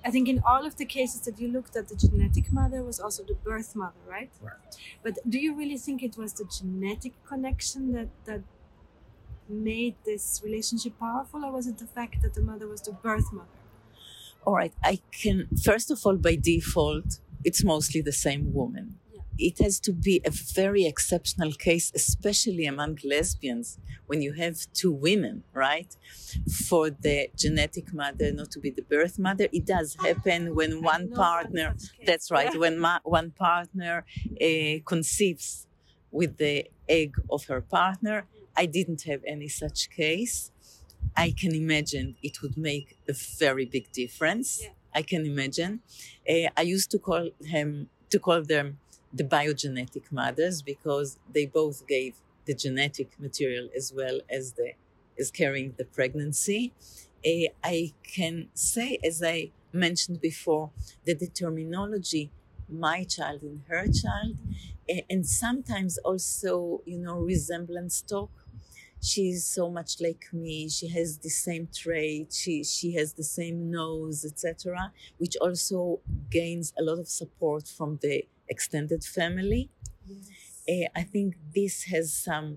I 0.06 0.12
think 0.12 0.28
in 0.28 0.42
all 0.46 0.66
of 0.66 0.78
the 0.78 0.86
cases 0.86 1.22
that 1.22 1.40
you 1.40 1.48
looked 1.48 1.76
at, 1.76 1.90
the 1.90 1.96
genetic 1.96 2.52
mother 2.52 2.84
was 2.84 3.00
also 3.00 3.24
the 3.24 3.36
birth 3.36 3.76
mother, 3.76 4.00
right? 4.08 4.32
Right. 4.42 4.54
But 5.04 5.20
do 5.30 5.40
you 5.40 5.56
really 5.56 5.78
think 5.78 6.04
it 6.04 6.18
was 6.18 6.34
the 6.34 6.46
genetic 6.46 7.14
connection 7.26 7.92
that, 7.94 8.10
that 8.26 8.44
made 9.48 9.96
this 10.06 10.42
relationship 10.44 10.98
powerful, 11.00 11.46
or 11.46 11.52
was 11.52 11.68
it 11.68 11.78
the 11.78 11.88
fact 11.88 12.22
that 12.22 12.34
the 12.34 12.42
mother 12.42 12.68
was 12.68 12.82
the 12.82 12.94
birth 12.94 13.32
mother? 13.32 13.50
All 14.46 14.56
right, 14.56 14.74
I 14.84 15.02
can, 15.12 15.48
first 15.64 15.92
of 15.92 16.02
all, 16.06 16.18
by 16.18 16.36
default, 16.36 17.20
it's 17.44 17.64
mostly 17.64 18.02
the 18.02 18.12
same 18.12 18.54
woman. 18.54 19.00
It 19.50 19.58
has 19.60 19.80
to 19.82 19.92
be 19.92 20.22
a 20.24 20.30
very 20.32 20.86
exceptional 20.86 21.52
case, 21.54 21.92
especially 21.96 22.66
among 22.66 23.00
lesbians, 23.04 23.80
when 24.06 24.22
you 24.22 24.34
have 24.34 24.56
two 24.74 24.92
women, 24.92 25.44
right? 25.54 25.92
For 26.68 26.90
the 26.90 27.30
genetic 27.36 27.94
mother 27.94 28.32
not 28.32 28.52
to 28.52 28.60
be 28.60 28.70
the 28.70 28.84
birth 28.84 29.18
mother. 29.18 29.48
It 29.52 29.66
does 29.66 29.96
happen 29.96 30.56
when 30.56 30.82
one 30.82 31.10
partner, 31.10 31.76
that's 32.06 32.30
right, 32.32 32.54
when 32.64 32.78
ma- 32.80 33.00
one 33.04 33.32
partner 33.32 34.06
uh, 34.48 34.76
conceives 34.86 35.68
with 36.12 36.38
the 36.38 36.70
egg 36.88 37.12
of 37.30 37.46
her 37.46 37.62
partner. 37.62 38.18
I 38.56 38.66
didn't 38.68 39.04
have 39.04 39.22
any 39.26 39.48
such 39.48 39.90
case. 39.90 40.52
I 41.16 41.32
can 41.32 41.54
imagine 41.56 42.16
it 42.22 42.42
would 42.42 42.58
make 42.58 42.98
a 43.08 43.14
very 43.14 43.66
big 43.66 43.92
difference. 43.92 44.62
Yeah. 44.64 44.70
I 44.94 45.02
can 45.04 45.26
imagine. 45.26 45.82
Uh, 46.30 46.50
I 46.56 46.62
used 46.64 46.92
to 46.92 47.00
call 47.00 47.30
him 47.56 47.90
to 48.10 48.20
call 48.20 48.42
them 48.44 48.80
the 49.14 49.24
biogenetic 49.24 50.12
mothers 50.12 50.62
because 50.62 51.20
they 51.30 51.46
both 51.46 51.88
gave 51.88 52.16
the 52.46 52.54
genetic 52.54 53.20
material 53.20 53.70
as 53.76 53.94
well 53.94 54.22
as 54.30 54.54
the 54.54 54.74
as 55.20 55.30
carrying 55.32 55.74
the 55.78 55.86
pregnancy. 55.86 56.74
Uh, 57.26 57.52
I 57.64 57.94
can 58.04 58.50
say, 58.54 58.98
as 59.04 59.22
I 59.24 59.52
mentioned 59.74 60.22
before, 60.22 60.72
that 61.06 61.20
the 61.20 61.28
terminology 61.28 62.32
"my 62.68 63.04
child" 63.04 63.44
and 63.44 63.62
"her 63.68 63.86
child," 63.88 64.38
uh, 64.90 65.02
and 65.10 65.28
sometimes 65.28 65.98
also, 66.00 66.82
you 66.86 66.98
know, 67.00 67.20
resemblance 67.20 68.02
talk. 68.02 68.32
She's 69.04 69.48
so 69.48 69.70
much 69.72 70.00
like 70.00 70.32
me. 70.32 70.70
She 70.70 70.88
has 70.90 71.18
the 71.20 71.30
same 71.30 71.68
trait. 71.74 72.32
She 72.34 72.64
she 72.64 72.94
has 72.94 73.14
the 73.14 73.24
same 73.24 73.72
nose 73.72 74.24
etc 74.24 74.94
which 75.18 75.36
also 75.38 76.02
gains 76.30 76.74
a 76.80 76.84
lot 76.84 77.00
of 77.00 77.08
support 77.08 77.68
from 77.68 77.98
the 78.04 78.28
extended 78.56 79.02
family. 79.20 79.64
Uh, 80.74 80.88
i 81.02 81.04
think 81.14 81.30
this 81.60 81.76
has 81.94 82.08
some 82.30 82.48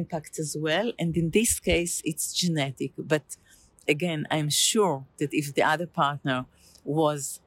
impact 0.00 0.38
as 0.44 0.56
well 0.66 0.88
and 0.98 1.10
in 1.16 1.30
this 1.30 1.52
case 1.60 1.94
it's 2.10 2.26
genetic. 2.42 2.92
But 3.12 3.26
again 3.94 4.20
i'm 4.30 4.50
sure 4.70 4.98
that 5.18 5.30
if 5.40 5.46
the 5.56 5.64
other 5.72 5.88
partner 6.02 6.38
was 6.84 7.40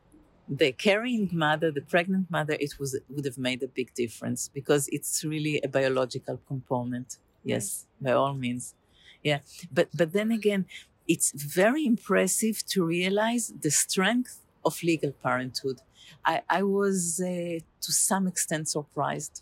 the 0.62 0.72
carrying 0.88 1.30
mother 1.46 1.70
the 1.72 1.86
pregnant 1.94 2.30
mother 2.38 2.56
it 2.66 2.74
was 2.80 2.92
would 3.14 3.26
have 3.26 3.40
made 3.50 3.62
a 3.64 3.68
big 3.80 3.90
difference 3.94 4.42
because 4.60 4.84
it's 4.98 5.24
really 5.24 5.56
a 5.64 5.68
biological 5.68 6.38
component. 6.52 7.18
Yes 7.44 7.86
by 8.02 8.12
all 8.12 8.36
means. 8.46 8.76
Yeah. 9.24 9.40
But 9.78 9.88
but 10.00 10.10
then 10.18 10.32
again 10.32 10.66
it's 11.08 11.32
very 11.32 11.84
impressive 11.94 12.58
to 12.74 12.84
realize 12.84 13.54
the 13.66 13.72
strength 13.72 14.45
of 14.66 14.82
legal 14.84 15.12
parenthood. 15.12 15.82
I 16.26 16.42
i 16.50 16.62
was 16.64 17.20
uh, 17.20 17.60
to 17.86 17.92
some 18.10 18.26
extent 18.28 18.66
surprised 18.70 19.36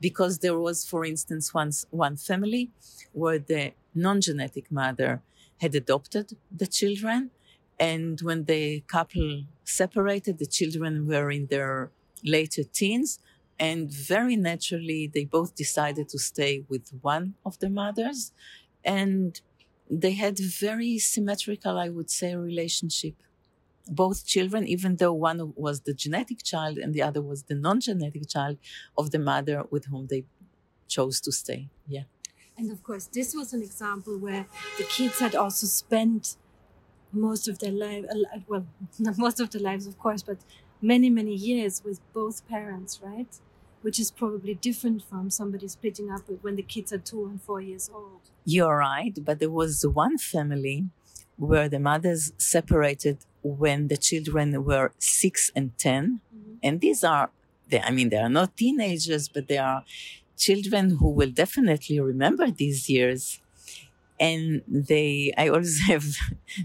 because 0.00 0.34
there 0.38 0.58
was 0.58 0.78
for 0.92 1.04
instance 1.04 1.54
once 1.54 1.86
one 1.90 2.16
family 2.16 2.64
where 3.12 3.38
the 3.38 3.72
non-genetic 3.94 4.66
mother 4.70 5.22
had 5.60 5.74
adopted 5.74 6.26
the 6.62 6.66
children 6.66 7.30
and 7.78 8.20
when 8.20 8.44
the 8.44 8.80
couple 8.96 9.44
separated 9.64 10.38
the 10.38 10.46
children 10.58 11.06
were 11.06 11.30
in 11.30 11.46
their 11.46 11.90
later 12.24 12.62
teens 12.64 13.18
and 13.58 13.90
very 13.90 14.36
naturally 14.36 15.06
they 15.14 15.24
both 15.24 15.54
decided 15.54 16.08
to 16.08 16.18
stay 16.18 16.64
with 16.68 16.90
one 17.00 17.34
of 17.44 17.58
the 17.60 17.70
mothers 17.70 18.32
and 18.84 19.40
they 19.90 20.12
had 20.12 20.38
very 20.38 20.98
symmetrical 20.98 21.78
i 21.78 21.88
would 21.88 22.10
say 22.10 22.34
relationship 22.34 23.14
both 23.88 24.26
children 24.26 24.66
even 24.66 24.96
though 24.96 25.12
one 25.12 25.52
was 25.56 25.82
the 25.82 25.94
genetic 25.94 26.42
child 26.42 26.78
and 26.78 26.94
the 26.94 27.02
other 27.02 27.22
was 27.22 27.44
the 27.44 27.54
non-genetic 27.54 28.28
child 28.28 28.58
of 28.96 29.10
the 29.10 29.18
mother 29.18 29.64
with 29.70 29.86
whom 29.86 30.06
they 30.08 30.24
chose 30.88 31.20
to 31.20 31.32
stay 31.32 31.68
yeah 31.86 32.04
And 32.56 32.70
of 32.70 32.82
course, 32.82 33.06
this 33.06 33.34
was 33.34 33.52
an 33.52 33.62
example 33.62 34.18
where 34.18 34.46
the 34.78 34.84
kids 34.84 35.18
had 35.18 35.34
also 35.34 35.66
spent 35.66 36.36
most 37.12 37.48
of 37.48 37.58
their 37.60 37.72
life, 37.72 38.06
uh, 38.10 38.40
well, 38.48 38.66
not 39.00 39.18
most 39.18 39.40
of 39.40 39.50
their 39.50 39.62
lives, 39.62 39.86
of 39.86 39.98
course, 39.98 40.22
but 40.22 40.38
many, 40.82 41.10
many 41.10 41.34
years 41.34 41.82
with 41.84 42.00
both 42.12 42.46
parents, 42.48 43.00
right? 43.02 43.40
Which 43.82 44.00
is 44.00 44.10
probably 44.10 44.54
different 44.54 45.02
from 45.04 45.30
somebody 45.30 45.68
splitting 45.68 46.10
up 46.10 46.22
when 46.42 46.56
the 46.56 46.62
kids 46.62 46.92
are 46.92 46.98
two 46.98 47.26
and 47.26 47.42
four 47.42 47.60
years 47.60 47.90
old. 47.92 48.30
You're 48.44 48.76
right, 48.78 49.16
but 49.22 49.38
there 49.38 49.50
was 49.50 49.84
one 49.86 50.18
family 50.18 50.88
where 51.36 51.68
the 51.68 51.78
mothers 51.80 52.32
separated 52.38 53.24
when 53.42 53.88
the 53.88 53.96
children 53.96 54.64
were 54.64 54.92
six 54.98 55.50
and 55.54 55.76
10. 55.78 56.20
And 56.62 56.80
these 56.80 57.02
are, 57.04 57.30
they, 57.68 57.80
I 57.80 57.90
mean, 57.90 58.08
they 58.08 58.18
are 58.18 58.28
not 58.28 58.56
teenagers, 58.56 59.28
but 59.28 59.48
they 59.48 59.58
are 59.58 59.84
children 60.36 60.96
who 60.98 61.10
will 61.10 61.30
definitely 61.30 62.00
remember 62.00 62.50
these 62.50 62.88
years. 62.88 63.40
And 64.20 64.62
they, 64.68 65.32
I 65.36 65.48
always 65.48 65.80
have 65.88 66.04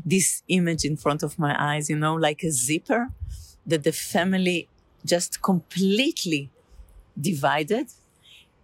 this 0.06 0.44
image 0.48 0.86
in 0.86 0.98
front 0.98 1.24
of 1.24 1.40
my 1.40 1.56
eyes, 1.58 1.90
you 1.90 1.98
know, 1.98 2.16
like 2.16 2.44
a 2.44 2.52
zipper 2.52 3.10
that 3.66 3.84
the 3.84 3.92
family 3.92 4.68
just 5.06 5.42
completely 5.42 6.50
divided 7.20 7.88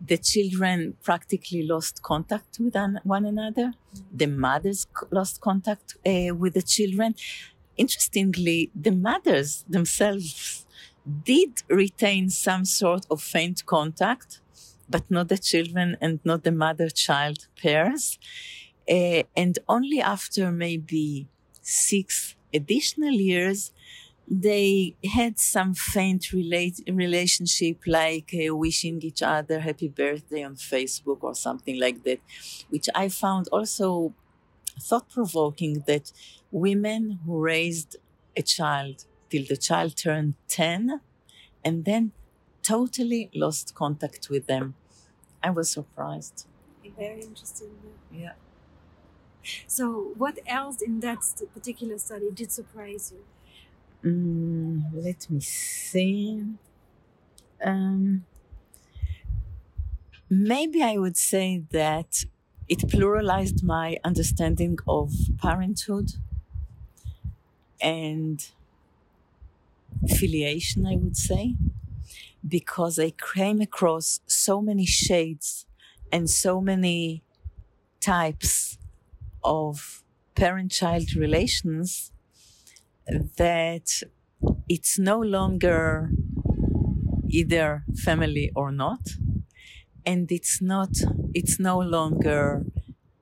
the 0.05 0.17
children 0.17 0.97
practically 1.01 1.63
lost 1.63 2.01
contact 2.01 2.59
with 2.59 2.75
an- 2.75 2.99
one 3.03 3.25
another. 3.25 3.73
The 4.11 4.27
mothers 4.27 4.85
lost 5.11 5.39
contact 5.39 5.95
uh, 6.05 6.35
with 6.35 6.53
the 6.55 6.61
children. 6.61 7.15
Interestingly, 7.77 8.71
the 8.75 8.91
mothers 8.91 9.65
themselves 9.67 10.65
did 11.25 11.63
retain 11.69 12.29
some 12.29 12.65
sort 12.65 13.05
of 13.09 13.21
faint 13.21 13.65
contact 13.65 14.39
but 14.89 15.09
not 15.09 15.27
the 15.29 15.37
children 15.37 15.97
and 16.01 16.19
not 16.23 16.43
the 16.43 16.51
mother 16.51 16.89
child 16.89 17.47
pairs. 17.61 18.19
Uh, 18.89 19.23
and 19.35 19.59
only 19.67 19.99
after 20.01 20.51
maybe 20.51 21.27
six 21.61 22.35
additional 22.53 23.11
years, 23.11 23.71
they 24.27 24.95
had 25.17 25.39
some 25.39 25.73
faint 25.73 26.31
relate, 26.31 26.79
relationship 26.87 27.77
like 27.85 28.33
uh, 28.33 28.55
wishing 28.55 29.01
each 29.01 29.21
other 29.21 29.59
happy 29.59 29.87
birthday 29.87 30.43
on 30.43 30.55
Facebook 30.55 31.19
or 31.21 31.35
something 31.35 31.79
like 31.79 32.03
that, 32.03 32.19
which 32.69 32.87
I 32.95 33.09
found 33.09 33.47
also 33.51 34.13
thought 34.79 35.09
provoking 35.09 35.83
that 35.87 36.11
women 36.53 37.19
who 37.25 37.39
raised 37.41 37.97
a 38.37 38.43
child 38.43 39.05
till 39.29 39.45
the 39.49 39.57
child 39.57 39.97
turned 39.97 40.35
10 40.47 41.01
and 41.65 41.85
then 41.85 42.13
totally 42.61 43.31
lost 43.35 43.75
contact 43.75 44.29
with 44.29 44.47
them. 44.47 44.75
I 45.43 45.51
was 45.51 45.71
surprised. 45.71 46.47
Very 46.97 47.21
interesting. 47.23 47.71
Yeah. 48.11 48.33
So, 49.67 50.13
what 50.17 50.39
else 50.47 50.81
in 50.81 51.01
that 51.01 51.19
particular 51.53 51.97
study 51.97 52.31
did 52.31 52.51
surprise 52.51 53.11
you? 53.11 53.25
Mm, 54.03 54.91
let 54.93 55.29
me 55.29 55.39
see. 55.39 56.43
Um, 57.61 58.25
maybe 60.29 60.81
I 60.81 60.97
would 60.97 61.17
say 61.17 61.63
that 61.71 62.23
it 62.67 62.79
pluralized 62.79 63.63
my 63.63 63.97
understanding 64.03 64.77
of 64.87 65.11
parenthood 65.37 66.11
and 67.83 68.45
filiation, 70.07 70.85
I 70.85 70.95
would 70.95 71.17
say, 71.17 71.55
because 72.47 72.99
I 72.99 73.11
came 73.35 73.61
across 73.61 74.21
so 74.27 74.61
many 74.61 74.85
shades 74.85 75.65
and 76.11 76.29
so 76.29 76.61
many 76.61 77.23
types 78.01 78.77
of 79.43 80.03
parent 80.35 80.71
child 80.71 81.15
relations 81.15 82.11
that 83.37 84.01
it's 84.69 84.99
no 84.99 85.19
longer 85.19 86.11
either 87.27 87.83
family 88.03 88.51
or 88.55 88.71
not 88.71 88.99
and 90.05 90.31
it's 90.31 90.61
not 90.61 90.89
it's 91.33 91.59
no 91.59 91.79
longer 91.79 92.65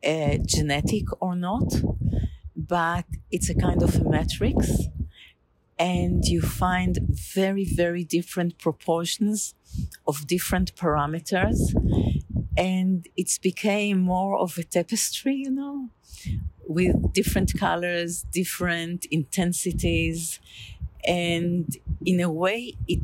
uh, 0.06 0.38
genetic 0.46 1.06
or 1.22 1.36
not 1.36 1.70
but 2.56 3.06
it's 3.32 3.50
a 3.50 3.56
kind 3.56 3.82
of 3.84 3.96
a 3.96 4.04
matrix 4.10 4.88
and 5.80 6.26
you 6.26 6.42
find 6.42 7.00
very 7.12 7.66
very 7.66 8.04
different 8.04 8.58
proportions 8.58 9.56
of 10.08 10.28
different 10.28 10.76
parameters 10.76 11.60
and 12.58 13.08
it's 13.18 13.38
became 13.38 14.00
more 14.00 14.38
of 14.38 14.58
a 14.58 14.64
tapestry 14.64 15.36
you 15.36 15.52
know 15.52 15.90
with 16.68 17.14
different 17.14 17.54
colors, 17.60 18.26
different 18.32 19.06
intensities. 19.12 20.40
And 21.06 21.78
in 22.06 22.22
a 22.22 22.32
way, 22.32 22.76
it 22.88 23.02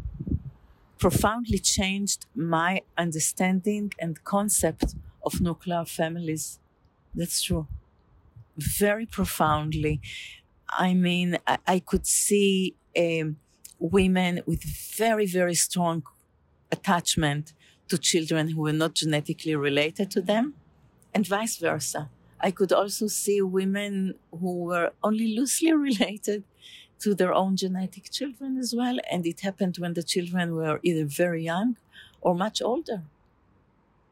profoundly 0.97 1.59
changed 1.59 2.25
my 2.35 2.81
understanding 2.97 3.91
and 3.99 4.23
concept 4.23 4.95
of 5.25 5.39
nuclear 5.41 5.85
families. 5.85 6.59
That's 7.15 7.41
true. 7.41 7.67
Very 8.57 9.05
profoundly. 9.05 10.01
I 10.69 10.93
mean, 10.93 11.37
I, 11.45 11.57
I 11.67 11.79
could 11.79 12.05
see 12.07 12.75
um, 12.97 13.37
women 13.79 14.41
with 14.45 14.63
very, 14.63 15.25
very 15.25 15.55
strong 15.55 16.03
attachment 16.71 17.53
to 17.89 17.97
children 17.97 18.49
who 18.49 18.61
were 18.61 18.73
not 18.73 18.95
genetically 18.95 19.55
related 19.55 20.11
to 20.11 20.21
them, 20.21 20.55
and 21.13 21.25
vice 21.25 21.57
versa. 21.57 22.09
I 22.39 22.51
could 22.51 22.71
also 22.71 23.07
see 23.07 23.41
women 23.41 24.15
who 24.31 24.63
were 24.65 24.91
only 25.03 25.35
loosely 25.35 25.73
related 25.89 26.43
to 26.99 27.13
their 27.13 27.33
own 27.33 27.55
genetic 27.55 28.11
children 28.11 28.57
as 28.57 28.73
well. 28.75 28.97
And 29.09 29.25
it 29.25 29.41
happened 29.41 29.77
when 29.77 29.93
the 29.93 30.03
children 30.03 30.55
were 30.55 30.79
either 30.83 31.05
very 31.05 31.43
young 31.43 31.77
or 32.21 32.35
much 32.35 32.61
older, 32.61 33.03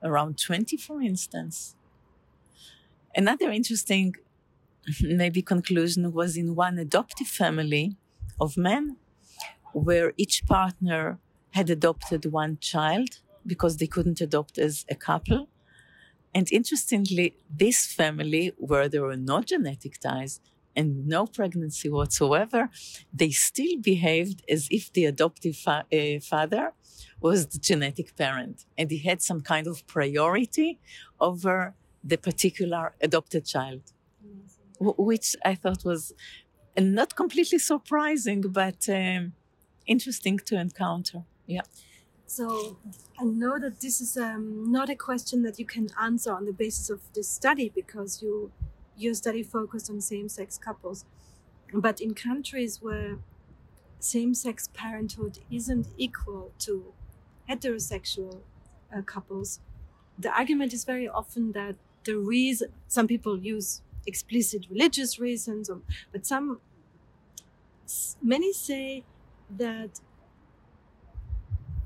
around 0.04 0.38
20, 0.40 0.78
for 0.78 1.02
instance. 1.02 1.76
Another 3.16 3.50
interesting, 3.50 4.16
maybe, 5.02 5.42
conclusion 5.42 6.12
was 6.14 6.38
in 6.38 6.56
one 6.56 6.78
adoptive 6.78 7.28
family 7.28 7.98
of 8.40 8.58
men 8.58 8.98
where 9.74 10.14
each 10.18 10.46
partner 10.46 11.20
had 11.52 11.70
adopted 11.70 12.26
one 12.26 12.58
child 12.60 13.20
because 13.46 13.78
they 13.78 13.88
couldn't 13.88 14.22
adopt 14.22 14.58
as 14.58 14.86
a 14.90 14.96
couple. 14.96 15.48
And 16.34 16.52
interestingly, 16.52 17.38
this 17.50 17.86
family, 17.86 18.54
where 18.58 18.90
there 18.90 19.04
were 19.04 19.18
no 19.18 19.42
genetic 19.42 20.00
ties 20.00 20.42
and 20.76 21.08
no 21.08 21.26
pregnancy 21.26 21.90
whatsoever, 21.90 22.70
they 23.14 23.32
still 23.32 23.78
behaved 23.80 24.44
as 24.50 24.68
if 24.70 24.92
the 24.92 25.06
adoptive 25.06 25.56
fa- 25.56 25.86
uh, 25.94 26.20
father 26.20 26.74
was 27.22 27.48
the 27.48 27.60
genetic 27.60 28.16
parent. 28.18 28.66
And 28.78 28.92
he 28.92 29.00
had 29.00 29.22
some 29.22 29.42
kind 29.42 29.68
of 29.68 29.88
priority 29.88 30.80
over 31.20 31.76
the 32.04 32.18
particular 32.18 32.94
adopted 33.02 33.46
child, 33.46 33.82
which 34.80 35.36
I 35.44 35.56
thought 35.56 35.84
was 35.86 36.14
not 36.78 37.16
completely 37.16 37.60
surprising, 37.60 38.42
but 38.42 38.88
um, 38.90 39.34
interesting 39.88 40.40
to 40.40 40.60
encounter. 40.60 41.24
Yeah. 41.48 41.62
So 42.28 42.78
I 43.20 43.24
know 43.24 43.60
that 43.60 43.80
this 43.82 44.02
is 44.02 44.18
um, 44.18 44.72
not 44.72 44.90
a 44.90 44.96
question 44.96 45.44
that 45.44 45.60
you 45.60 45.66
can 45.66 45.90
answer 46.02 46.34
on 46.34 46.46
the 46.46 46.54
basis 46.54 46.90
of 46.90 47.02
this 47.14 47.28
study 47.30 47.72
because 47.74 48.22
you 48.22 48.52
your 48.98 49.14
study 49.14 49.44
focused 49.44 49.90
on 49.90 50.00
same-sex 50.02 50.58
couples. 50.58 51.06
But 51.74 52.00
in 52.00 52.14
countries 52.14 52.82
where 52.82 53.18
same-sex 54.00 54.70
parenthood 54.74 55.40
isn't 55.52 55.88
equal 55.98 56.52
to 56.60 56.94
heterosexual 57.50 58.40
uh, 58.96 59.02
couples, 59.02 59.60
the 60.18 60.32
argument 60.32 60.74
is 60.74 60.86
very 60.86 61.08
often 61.08 61.52
that 61.52 61.76
the 62.06 62.18
reason 62.18 62.70
some 62.88 63.08
people 63.08 63.38
use 63.38 63.82
explicit 64.06 64.68
religious 64.70 65.20
reasons, 65.20 65.70
or, 65.70 65.82
but 66.12 66.26
some 66.26 66.60
many 68.22 68.52
say 68.52 69.04
that 69.50 70.00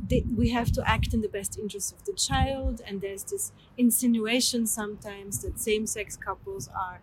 they, 0.08 0.24
we 0.36 0.50
have 0.50 0.72
to 0.72 0.90
act 0.90 1.14
in 1.14 1.22
the 1.22 1.28
best 1.28 1.60
interest 1.60 1.94
of 1.94 2.06
the 2.06 2.14
child 2.14 2.82
and 2.86 3.02
there's 3.02 3.24
this 3.24 3.52
insinuation 3.78 4.66
sometimes 4.66 5.40
that 5.40 5.60
same-sex 5.60 6.16
couples 6.16 6.70
are 6.70 7.02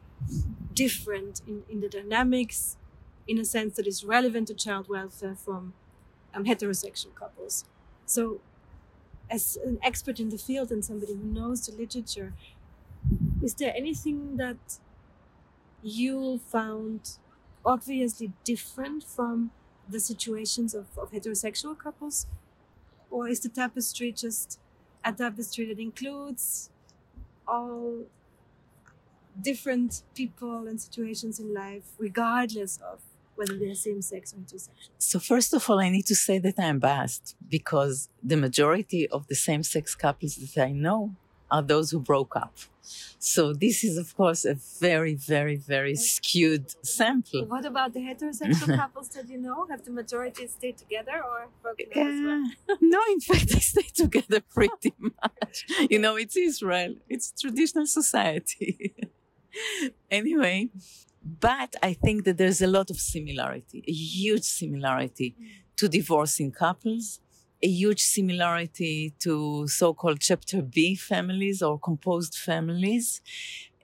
different 0.73 1.43
in, 1.47 1.63
in 1.69 1.81
the 1.81 1.89
dynamics 1.89 2.77
in 3.29 3.39
a 3.39 3.45
sense 3.45 3.77
that 3.77 3.87
is 3.87 4.05
relevant 4.05 4.49
to 4.49 4.55
child 4.55 4.89
welfare 4.89 5.35
from 5.35 5.75
um, 6.35 6.45
heterosexual 6.45 7.15
couples. 7.15 7.65
So 8.07 8.41
as 9.31 9.59
an 9.65 9.79
expert 9.83 10.19
in 10.21 10.31
the 10.31 10.39
field 10.39 10.71
and 10.71 10.85
somebody 10.85 11.15
who 11.15 11.25
knows 11.25 11.67
the 11.67 11.73
literature 11.77 12.33
is 13.43 13.55
there 13.55 13.73
anything 13.77 14.37
that 14.37 14.79
you 15.83 16.39
found 16.39 17.19
obviously 17.65 18.33
different 18.45 19.05
from 19.05 19.51
the 19.89 20.01
situations 20.01 20.75
of, 20.75 20.87
of 20.99 21.13
heterosexual 21.13 21.77
couples 21.79 22.27
or 23.11 23.29
is 23.29 23.41
the 23.41 23.49
tapestry 23.49 24.13
just 24.13 24.59
a 25.05 25.13
tapestry 25.13 25.67
that 25.67 25.79
includes 25.79 26.71
all 27.47 28.05
different 29.41 30.03
people 30.15 30.67
and 30.67 30.81
situations 30.81 31.39
in 31.39 31.55
life, 31.55 31.85
regardless 31.99 32.79
of 32.79 33.01
whether 33.37 33.57
they're 33.57 33.75
same 33.75 34.03
sex 34.03 34.33
or 34.33 34.39
intersexual? 34.39 34.91
So, 34.99 35.19
first 35.19 35.55
of 35.55 35.69
all, 35.69 35.79
I 35.79 35.91
need 35.91 36.07
to 36.07 36.15
say 36.15 36.39
that 36.39 36.59
I'm 36.59 36.79
biased 36.79 37.37
because 37.49 38.09
the 38.23 38.37
majority 38.37 39.09
of 39.09 39.27
the 39.29 39.35
same 39.35 39.63
sex 39.63 39.95
couples 39.95 40.37
that 40.37 40.63
I 40.63 40.73
know 40.73 41.15
are 41.51 41.63
those 41.63 41.91
who 41.91 42.01
broke 42.01 42.35
up. 42.37 42.55
So 43.19 43.53
this 43.53 43.83
is, 43.85 43.97
of 43.99 44.17
course, 44.17 44.45
a 44.45 44.55
very, 44.55 45.15
very, 45.15 45.57
very 45.57 45.97
skewed 45.97 46.75
sample. 46.85 47.45
What 47.47 47.65
about 47.65 47.93
the 47.93 48.01
heterosexual 48.01 48.77
couples 48.83 49.09
that 49.11 49.29
you 49.29 49.39
know? 49.39 49.67
Have 49.71 49.85
the 49.85 49.91
majority 49.91 50.47
stayed 50.47 50.79
together 50.79 51.23
or 51.23 51.49
broken 51.63 51.87
up 51.91 51.97
as 51.97 52.21
well? 52.21 52.79
No, 52.81 53.01
in 53.11 53.21
fact, 53.21 53.49
they 53.53 53.61
stay 53.61 53.89
together 53.95 54.41
pretty 54.41 54.93
much. 54.99 55.67
You 55.91 55.99
know, 55.99 56.17
it's 56.17 56.37
Israel. 56.37 56.95
It's 57.09 57.33
traditional 57.33 57.87
society. 57.87 58.95
anyway, 60.11 60.71
but 61.23 61.75
I 61.83 61.93
think 61.95 62.25
that 62.25 62.39
there's 62.39 62.63
a 62.63 62.67
lot 62.67 62.91
of 62.91 62.99
similarity, 62.99 63.83
a 63.87 63.93
huge 63.93 64.45
similarity 64.45 65.35
mm. 65.41 65.47
to 65.77 65.89
divorcing 65.89 66.53
couples 66.53 67.21
a 67.63 67.69
huge 67.69 68.01
similarity 68.01 69.15
to 69.19 69.67
so-called 69.67 70.21
chapter 70.21 70.63
B 70.63 70.95
families 70.95 71.63
or 71.63 71.79
composed 71.79 72.35
families. 72.35 73.21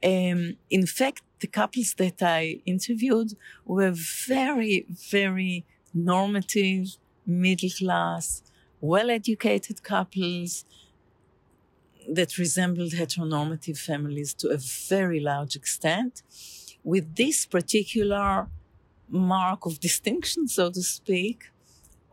Um, 0.05 0.57
in 0.69 0.87
fact, 0.87 1.23
the 1.41 1.47
couples 1.47 1.95
that 1.95 2.23
I 2.23 2.61
interviewed 2.67 3.35
were 3.65 3.93
very, 3.93 4.87
very 5.11 5.65
normative, 5.95 6.97
middle 7.27 7.71
class, 7.71 8.43
well 8.81 9.11
educated 9.11 9.83
couples, 9.83 10.65
that 12.09 12.37
resembled 12.37 12.93
heteronormative 12.93 13.79
families 13.79 14.35
to 14.35 14.49
a 14.49 14.59
very 14.89 15.21
large 15.21 15.55
extent, 15.55 16.23
with 16.83 17.15
this 17.15 17.47
particular 17.47 18.49
mark 19.09 19.67
of 19.67 19.79
distinction, 19.79 20.49
so 20.49 20.71
to 20.71 20.83
speak, 20.83 21.52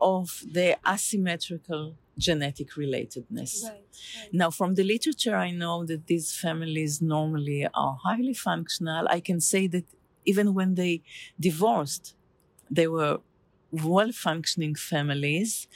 of 0.00 0.42
the 0.52 0.76
asymmetrical 0.88 1.96
genetic 2.18 2.70
relatedness. 2.72 3.64
Right, 3.64 3.72
right. 3.72 4.32
Now, 4.32 4.50
from 4.50 4.74
the 4.74 4.84
literature, 4.84 5.36
I 5.36 5.50
know 5.50 5.84
that 5.86 6.06
these 6.06 6.34
families 6.36 7.00
normally 7.02 7.66
are 7.74 7.98
highly 8.02 8.34
functional. 8.34 9.06
I 9.08 9.20
can 9.20 9.40
say 9.40 9.66
that 9.68 9.84
even 10.24 10.54
when 10.54 10.74
they 10.74 11.02
divorced, 11.38 12.14
they 12.70 12.86
were 12.88 13.20
well 13.70 14.12
functioning 14.12 14.74
families. 14.74 15.68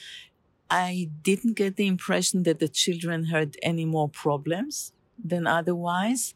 I 0.71 1.11
didn't 1.23 1.55
get 1.55 1.77
the 1.77 1.87
impression 1.87 2.43
that 2.45 2.59
the 2.61 2.69
children 2.69 3.27
had 3.27 3.57
any 3.63 3.85
more 3.85 4.09
problems 4.09 4.93
than 5.23 5.47
otherwise. 5.47 6.35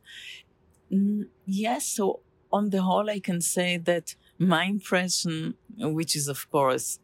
Yes, 1.46 1.87
so 1.87 2.20
on 2.53 2.70
the 2.70 2.83
whole, 2.83 3.11
I 3.11 3.20
can 3.20 3.40
say 3.40 3.77
that 3.79 4.14
my 4.38 4.64
impression, 4.64 5.55
which 5.79 6.14
is 6.16 6.29
of 6.29 6.51
course 6.51 6.98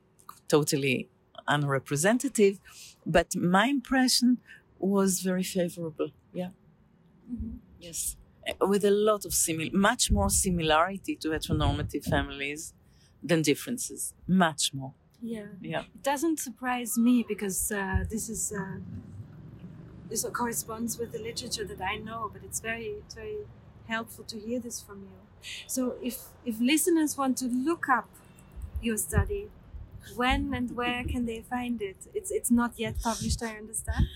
totally 0.49 1.09
unrepresentative, 1.47 2.59
but 3.05 3.35
my 3.37 3.67
impression 3.67 4.39
was 4.79 5.21
very 5.21 5.43
favorable. 5.43 6.11
Yeah. 6.33 6.51
Mm-hmm. 7.31 7.57
Yes. 7.81 8.17
With 8.61 8.85
a 8.85 8.91
lot 8.91 9.25
of 9.25 9.33
simil, 9.33 9.73
much 9.73 10.11
more 10.11 10.31
similarity 10.31 11.17
to 11.17 11.29
heteronormative 11.31 12.05
families 12.05 12.75
than 13.23 13.43
differences. 13.43 14.13
Much 14.27 14.75
more. 14.75 14.93
Yeah. 15.23 15.47
Yeah. 15.63 15.81
It 15.81 16.03
doesn't 16.03 16.39
surprise 16.41 16.99
me 16.99 17.25
because 17.27 17.73
uh, 17.73 18.05
this 18.11 18.29
is 18.29 18.53
uh, 18.53 18.79
this 20.11 20.27
corresponds 20.33 20.99
with 20.99 21.13
the 21.13 21.19
literature 21.19 21.65
that 21.65 21.81
I 21.81 21.97
know, 21.97 22.31
but 22.33 22.43
it's 22.45 22.61
very 22.61 22.89
it's 23.01 23.15
very 23.15 23.39
helpful 23.89 24.25
to 24.25 24.39
hear 24.39 24.61
this 24.61 24.81
from 24.83 25.01
you. 25.01 25.19
So 25.67 25.95
if 26.03 26.17
if 26.45 26.61
listeners 26.61 27.17
want 27.17 27.39
to 27.39 27.47
look 27.47 27.89
up 27.89 28.09
your 28.83 28.99
study, 28.99 29.49
when 30.15 30.53
and 30.55 30.71
where 30.77 31.05
can 31.05 31.27
they 31.27 31.43
find 31.43 31.81
it? 31.83 31.97
It's 32.15 32.31
it's 32.31 32.51
not 32.51 32.73
yet 32.79 32.97
published, 33.03 33.43
I 33.43 33.57
understand. 33.57 34.07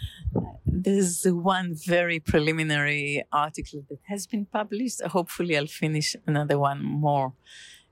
There's 0.67 1.25
one 1.25 1.75
very 1.75 2.21
preliminary 2.21 3.25
article 3.33 3.85
that 3.89 4.01
has 4.05 4.27
been 4.27 4.47
published. 4.47 5.03
Hopefully, 5.03 5.57
I'll 5.57 5.67
finish 5.67 6.15
another 6.27 6.59
one 6.59 6.83
more 6.85 7.33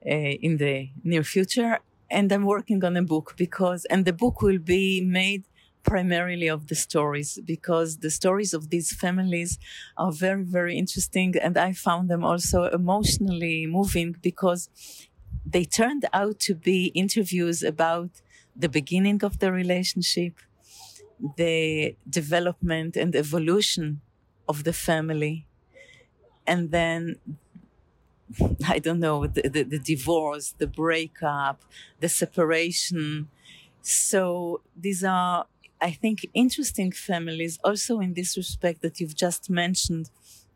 uh, 0.06 0.10
in 0.46 0.58
the 0.58 0.90
near 1.02 1.24
future. 1.24 1.80
And 2.10 2.30
I'm 2.30 2.44
working 2.44 2.84
on 2.84 2.96
a 2.96 3.02
book 3.02 3.34
because, 3.36 3.84
and 3.86 4.04
the 4.04 4.12
book 4.12 4.40
will 4.42 4.58
be 4.58 5.00
made 5.00 5.44
primarily 5.82 6.48
of 6.48 6.66
the 6.68 6.74
stories 6.74 7.38
because 7.44 7.98
the 7.98 8.10
stories 8.10 8.52
of 8.54 8.70
these 8.70 8.92
families 8.92 9.58
are 9.96 10.12
very, 10.12 10.44
very 10.44 10.76
interesting. 10.78 11.34
And 11.36 11.56
I 11.56 11.72
found 11.72 12.08
them 12.08 12.24
also 12.24 12.64
emotionally 12.64 13.66
moving 13.66 14.16
because 14.20 14.68
they 15.46 15.64
turned 15.64 16.04
out 16.12 16.38
to 16.40 16.54
be 16.54 16.86
interviews 16.86 17.62
about 17.62 18.10
the 18.54 18.68
beginning 18.68 19.22
of 19.22 19.38
the 19.38 19.52
relationship, 19.52 20.34
the 21.36 21.96
development 22.08 22.96
and 22.96 23.14
evolution 23.14 24.00
of 24.48 24.64
the 24.64 24.72
family, 24.72 25.46
and 26.46 26.70
then 26.70 27.16
I 28.68 28.78
don't 28.78 29.00
know, 29.00 29.26
the, 29.26 29.42
the, 29.48 29.62
the, 29.62 29.78
divorce, 29.78 30.54
the 30.58 30.66
breakup, 30.66 31.62
the 32.00 32.08
separation. 32.08 33.28
So 33.82 34.62
these 34.76 35.04
are, 35.04 35.46
I 35.80 35.92
think, 35.92 36.26
interesting 36.34 36.90
families 36.92 37.58
also 37.62 38.00
in 38.00 38.14
this 38.14 38.36
respect 38.36 38.82
that 38.82 39.00
you've 39.00 39.14
just 39.14 39.48
mentioned 39.48 40.10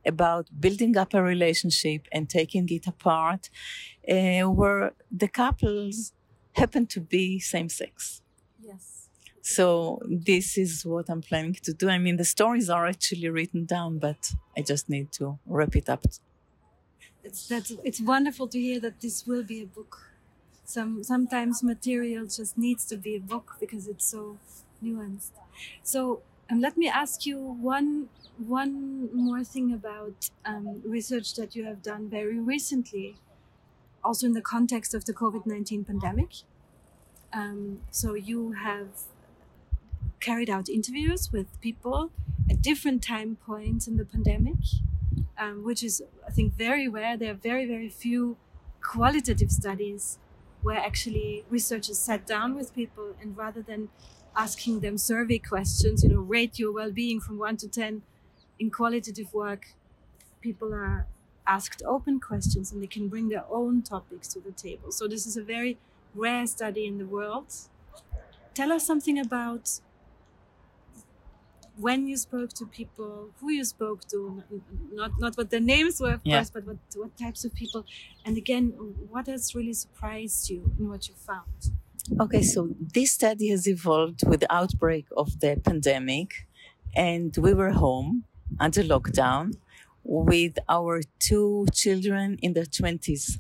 about 0.07 0.49
building 0.61 0.97
up 0.97 1.15
a 1.15 1.23
relationship 1.23 2.07
and 2.13 2.29
taking 2.29 2.69
it 2.71 2.87
apart, 2.87 3.51
uh, 4.09 4.43
where 4.43 4.93
the 5.11 5.29
couples 5.29 6.13
happen 6.53 6.87
to 6.87 7.01
be 7.01 7.39
same 7.39 7.69
sex. 7.69 8.23
Yes. 8.61 9.09
So 9.43 10.01
this 10.07 10.59
is 10.59 10.85
what 10.85 11.09
I'm 11.09 11.23
planning 11.23 11.55
to 11.63 11.73
do. 11.73 11.89
I 11.89 11.99
mean, 11.99 12.17
the 12.17 12.25
stories 12.25 12.69
are 12.69 12.87
actually 12.87 13.29
written 13.29 13.65
down, 13.65 13.99
but 13.99 14.33
I 14.57 14.63
just 14.63 14.89
need 14.89 15.13
to 15.13 15.39
wrap 15.47 15.75
it 15.77 15.89
up. 15.89 16.05
It's 17.25 17.49
that's 17.49 17.73
it's 17.85 18.01
wonderful 18.01 18.49
to 18.49 18.59
hear 18.59 18.81
that 18.81 19.01
this 19.01 19.27
will 19.27 19.43
be 19.43 19.63
a 19.63 19.67
book. 19.67 20.11
Some 20.65 21.03
sometimes 21.03 21.63
material 21.63 22.25
just 22.27 22.57
needs 22.57 22.85
to 22.87 22.97
be 22.97 23.17
a 23.17 23.21
book 23.21 23.57
because 23.61 23.87
it's 23.89 24.07
so 24.07 24.39
nuanced. 24.83 25.33
So 25.83 26.23
um, 26.51 26.61
let 26.61 26.77
me 26.77 26.89
ask 26.89 27.27
you 27.27 27.39
one 27.39 28.09
one 28.47 29.15
more 29.15 29.45
thing 29.45 29.73
about 29.73 30.31
um, 30.47 30.81
research 30.85 31.35
that 31.35 31.55
you 31.55 31.65
have 31.65 31.83
done 31.83 32.09
very 32.09 32.39
recently, 32.39 33.17
also 34.03 34.27
in 34.27 34.33
the 34.33 34.41
context 34.41 34.95
of 34.95 35.05
the 35.05 35.13
COVID 35.13 35.47
19 35.47 35.85
pandemic. 35.85 36.31
Um, 37.33 37.81
so 37.91 38.15
you 38.15 38.53
have 38.53 38.89
carried 40.21 40.51
out 40.51 40.69
interviews 40.69 41.31
with 41.33 41.61
people 41.61 42.11
at 42.51 42.61
different 42.63 43.03
time 43.03 43.37
points 43.37 43.87
in 43.87 43.97
the 43.97 44.05
pandemic, 44.05 44.57
um, 45.39 45.65
which 45.65 45.83
is, 45.83 46.03
I 46.27 46.31
think, 46.31 46.55
very 46.55 46.89
rare. 46.89 47.17
There 47.17 47.31
are 47.31 47.43
very, 47.51 47.67
very 47.67 47.89
few 47.89 48.37
qualitative 48.83 49.51
studies 49.51 50.19
where 50.63 50.79
actually 50.79 51.45
researchers 51.49 51.99
sat 51.99 52.27
down 52.27 52.55
with 52.55 52.75
people 52.75 53.15
and 53.21 53.37
rather 53.37 53.63
than 53.63 53.89
asking 54.37 54.81
them 54.81 54.99
survey 54.99 55.39
questions, 55.39 56.03
you 56.03 56.11
know, 56.11 56.21
rate 56.21 56.59
your 56.59 56.73
well 56.73 56.93
being 56.93 57.21
from 57.21 57.39
one 57.39 57.57
to 57.59 57.69
10, 57.69 58.03
in 58.59 58.71
qualitative 58.71 59.33
work, 59.35 59.75
people 60.41 60.75
are 60.75 61.07
asked 61.47 61.83
open 61.85 62.21
questions 62.21 62.73
and 62.73 62.83
they 62.83 62.87
can 62.87 63.09
bring 63.09 63.29
their 63.29 63.45
own 63.51 63.83
topics 63.83 64.29
to 64.29 64.41
the 64.41 64.53
table. 64.53 64.93
So 64.93 65.09
this 65.09 65.27
is 65.27 65.37
a 65.37 65.43
very 65.43 65.79
rare 66.15 66.47
study 66.47 66.87
in 66.87 66.99
the 66.99 67.07
world. 67.07 67.55
Tell 68.55 68.73
us 68.73 68.87
something 68.87 69.19
about 69.19 69.81
when 71.77 72.07
you 72.07 72.17
spoke 72.17 72.51
to 72.51 72.67
people, 72.67 73.31
who 73.41 73.51
you 73.51 73.65
spoke 73.65 74.07
to, 74.09 74.43
not 74.93 75.13
not 75.19 75.37
what 75.37 75.51
their 75.51 75.61
names 75.61 76.01
were, 76.01 76.15
of 76.15 76.21
yeah. 76.25 76.39
course, 76.39 76.51
but 76.51 76.65
what 76.67 76.79
what 76.95 77.17
types 77.17 77.45
of 77.45 77.55
people, 77.55 77.87
and 78.25 78.37
again, 78.37 78.71
what 79.09 79.27
has 79.27 79.55
really 79.55 79.73
surprised 79.73 80.51
you 80.51 80.75
in 80.79 80.89
what 80.89 81.09
you 81.09 81.15
found. 81.15 81.73
Okay, 82.21 82.43
so 82.43 82.69
this 82.95 83.13
study 83.13 83.49
has 83.49 83.69
evolved 83.69 84.27
with 84.27 84.41
the 84.41 84.53
outbreak 84.53 85.07
of 85.17 85.41
the 85.41 85.61
pandemic, 85.63 86.47
and 86.95 87.37
we 87.37 87.53
were 87.53 87.73
home 87.73 88.25
under 88.59 88.83
lockdown 88.83 89.57
with 90.03 90.59
our 90.69 91.03
two 91.19 91.67
children 91.73 92.39
in 92.43 92.55
their 92.55 92.65
20s. 92.65 93.39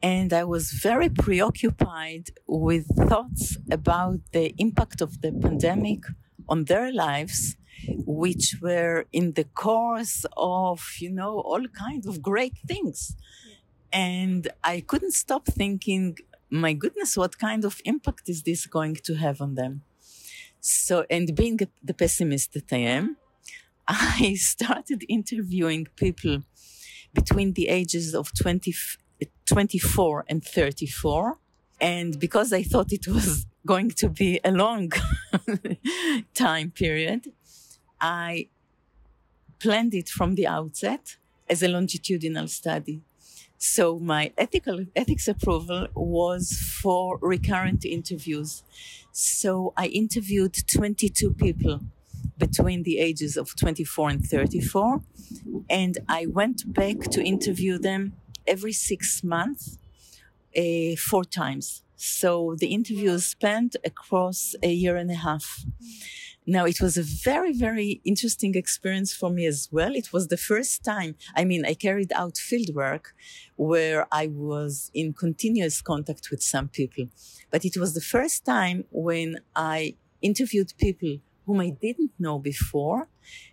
And 0.00 0.32
I 0.32 0.44
was 0.44 0.70
very 0.70 1.08
preoccupied 1.08 2.30
with 2.46 2.86
thoughts 3.08 3.58
about 3.70 4.20
the 4.32 4.54
impact 4.58 5.00
of 5.00 5.20
the 5.20 5.32
pandemic 5.32 6.04
on 6.48 6.64
their 6.64 6.92
lives, 6.92 7.56
which 8.06 8.56
were 8.62 9.06
in 9.12 9.32
the 9.32 9.44
course 9.44 10.24
of, 10.36 10.80
you 11.00 11.10
know, 11.10 11.40
all 11.40 11.66
kinds 11.68 12.06
of 12.06 12.22
great 12.22 12.56
things. 12.66 13.16
And 13.92 14.48
I 14.62 14.80
couldn't 14.80 15.14
stop 15.14 15.46
thinking, 15.46 16.16
my 16.50 16.72
goodness, 16.72 17.16
what 17.16 17.38
kind 17.38 17.64
of 17.64 17.80
impact 17.84 18.28
is 18.28 18.42
this 18.42 18.66
going 18.66 18.96
to 19.04 19.14
have 19.14 19.40
on 19.40 19.54
them? 19.54 19.82
So, 20.60 21.04
and 21.10 21.34
being 21.34 21.58
the 21.82 21.94
pessimist 21.94 22.52
that 22.54 22.72
I 22.72 22.78
am, 22.78 23.16
I 23.88 24.34
started 24.34 25.04
interviewing 25.08 25.86
people 25.96 26.42
between 27.14 27.52
the 27.52 27.68
ages 27.68 28.14
of 28.14 28.32
20, 28.34 28.74
24 29.46 30.24
and 30.28 30.44
34. 30.44 31.38
And 31.80 32.18
because 32.18 32.52
I 32.52 32.62
thought 32.62 32.92
it 32.92 33.06
was 33.06 33.46
going 33.64 33.90
to 33.90 34.08
be 34.08 34.40
a 34.44 34.50
long 34.50 34.90
time 36.34 36.70
period, 36.70 37.32
I 38.00 38.48
planned 39.58 39.94
it 39.94 40.08
from 40.08 40.34
the 40.34 40.46
outset 40.46 41.16
as 41.48 41.62
a 41.62 41.68
longitudinal 41.68 42.48
study. 42.48 43.02
So 43.58 43.98
my 43.98 44.32
ethical 44.38 44.86
ethics 44.94 45.26
approval 45.26 45.88
was 45.94 46.52
for 46.80 47.18
recurrent 47.20 47.84
interviews. 47.84 48.62
So 49.10 49.72
I 49.76 49.86
interviewed 49.86 50.54
22 50.72 51.34
people 51.34 51.80
between 52.38 52.84
the 52.84 52.98
ages 53.00 53.36
of 53.36 53.56
24 53.56 54.10
and 54.10 54.24
34. 54.24 55.02
And 55.68 55.98
I 56.08 56.26
went 56.26 56.72
back 56.72 57.00
to 57.10 57.22
interview 57.22 57.78
them 57.78 58.12
every 58.46 58.72
six 58.72 59.24
months, 59.24 59.76
uh, 60.56 60.94
four 60.96 61.24
times. 61.24 61.82
So 61.96 62.54
the 62.56 62.68
interviews 62.68 63.26
spanned 63.26 63.76
across 63.84 64.54
a 64.62 64.70
year 64.72 64.96
and 64.96 65.10
a 65.10 65.16
half. 65.16 65.64
Now, 66.50 66.64
it 66.64 66.80
was 66.80 66.96
a 66.96 67.02
very, 67.02 67.52
very 67.52 68.00
interesting 68.06 68.54
experience 68.54 69.12
for 69.12 69.28
me 69.28 69.44
as 69.44 69.68
well. 69.70 69.94
It 69.94 70.14
was 70.14 70.28
the 70.28 70.38
first 70.38 70.82
time, 70.82 71.14
I 71.36 71.44
mean, 71.44 71.66
I 71.66 71.74
carried 71.74 72.10
out 72.14 72.36
fieldwork 72.36 73.04
where 73.56 74.06
I 74.10 74.28
was 74.28 74.90
in 74.94 75.12
continuous 75.12 75.82
contact 75.82 76.30
with 76.30 76.42
some 76.42 76.68
people. 76.68 77.04
But 77.50 77.66
it 77.66 77.76
was 77.76 77.92
the 77.92 78.00
first 78.00 78.46
time 78.46 78.86
when 78.90 79.40
I 79.54 79.96
interviewed 80.22 80.72
people 80.78 81.18
whom 81.44 81.60
I 81.60 81.68
didn't 81.68 82.12
know 82.18 82.38
before 82.38 83.08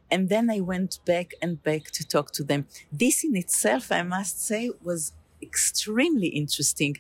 And 0.10 0.30
then 0.30 0.50
I 0.50 0.60
went 0.62 1.00
back 1.06 1.30
and 1.42 1.62
back 1.70 1.84
to 1.98 2.08
talk 2.08 2.32
to 2.38 2.44
them. 2.44 2.62
This 2.92 3.24
in 3.28 3.36
itself, 3.36 3.92
I 3.92 4.04
must 4.04 4.36
say, 4.50 4.72
was 4.90 5.02
extremely 5.42 6.30
interesting 6.42 6.94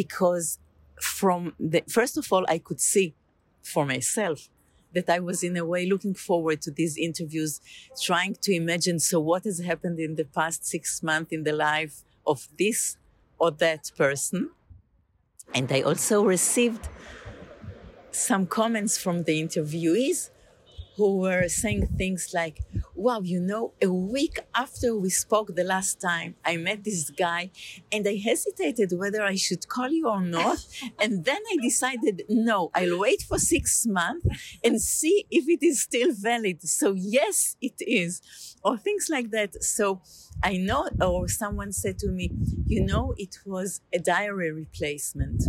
because 0.00 0.58
from 1.00 1.40
the, 1.58 1.82
first 1.88 2.16
of 2.16 2.32
all, 2.32 2.44
I 2.48 2.58
could 2.58 2.80
see 2.80 3.14
for 3.72 3.84
myself 3.86 4.38
that 4.94 5.08
I 5.08 5.20
was 5.20 5.42
in 5.42 5.56
a 5.56 5.64
way 5.64 5.86
looking 5.86 6.14
forward 6.14 6.62
to 6.62 6.70
these 6.70 6.96
interviews, 6.96 7.60
trying 8.00 8.36
to 8.42 8.54
imagine 8.54 8.98
so 8.98 9.20
what 9.20 9.44
has 9.44 9.60
happened 9.60 9.98
in 9.98 10.16
the 10.16 10.24
past 10.24 10.66
six 10.66 11.02
months 11.02 11.32
in 11.32 11.44
the 11.44 11.52
life 11.52 12.02
of 12.26 12.48
this 12.58 12.96
or 13.38 13.50
that 13.50 13.90
person. 13.96 14.50
And 15.54 15.70
I 15.70 15.82
also 15.82 16.24
received 16.24 16.88
some 18.10 18.46
comments 18.46 18.98
from 18.98 19.24
the 19.24 19.42
interviewees 19.42 20.30
who 20.96 21.18
were 21.18 21.48
saying 21.48 21.86
things 21.96 22.30
like, 22.34 22.60
wow, 22.94 23.20
you 23.20 23.40
know, 23.40 23.72
a 23.82 23.92
week 23.92 24.40
after 24.54 24.96
we 24.96 25.10
spoke 25.10 25.54
the 25.54 25.64
last 25.64 26.00
time, 26.00 26.34
I 26.44 26.56
met 26.56 26.84
this 26.84 27.10
guy 27.10 27.50
and 27.90 28.06
I 28.06 28.16
hesitated 28.16 28.92
whether 28.96 29.22
I 29.22 29.36
should 29.36 29.68
call 29.68 29.90
you 29.90 30.08
or 30.08 30.20
not. 30.20 30.58
and 31.00 31.24
then 31.24 31.40
I 31.52 31.56
decided, 31.62 32.22
no, 32.28 32.70
I'll 32.74 32.98
wait 32.98 33.22
for 33.22 33.38
six 33.38 33.86
months 33.86 34.26
and 34.62 34.80
see 34.80 35.26
if 35.30 35.48
it 35.48 35.64
is 35.64 35.82
still 35.82 36.12
valid. 36.12 36.62
So, 36.62 36.92
yes, 36.92 37.56
it 37.60 37.74
is. 37.80 38.20
Or 38.62 38.76
things 38.76 39.08
like 39.10 39.30
that. 39.30 39.62
So, 39.64 40.02
I 40.42 40.56
know, 40.56 40.88
or 41.00 41.28
someone 41.28 41.72
said 41.72 41.98
to 42.00 42.08
me, 42.08 42.32
you 42.66 42.84
know, 42.84 43.14
it 43.16 43.38
was 43.46 43.80
a 43.92 43.98
diary 43.98 44.50
replacement 44.50 45.44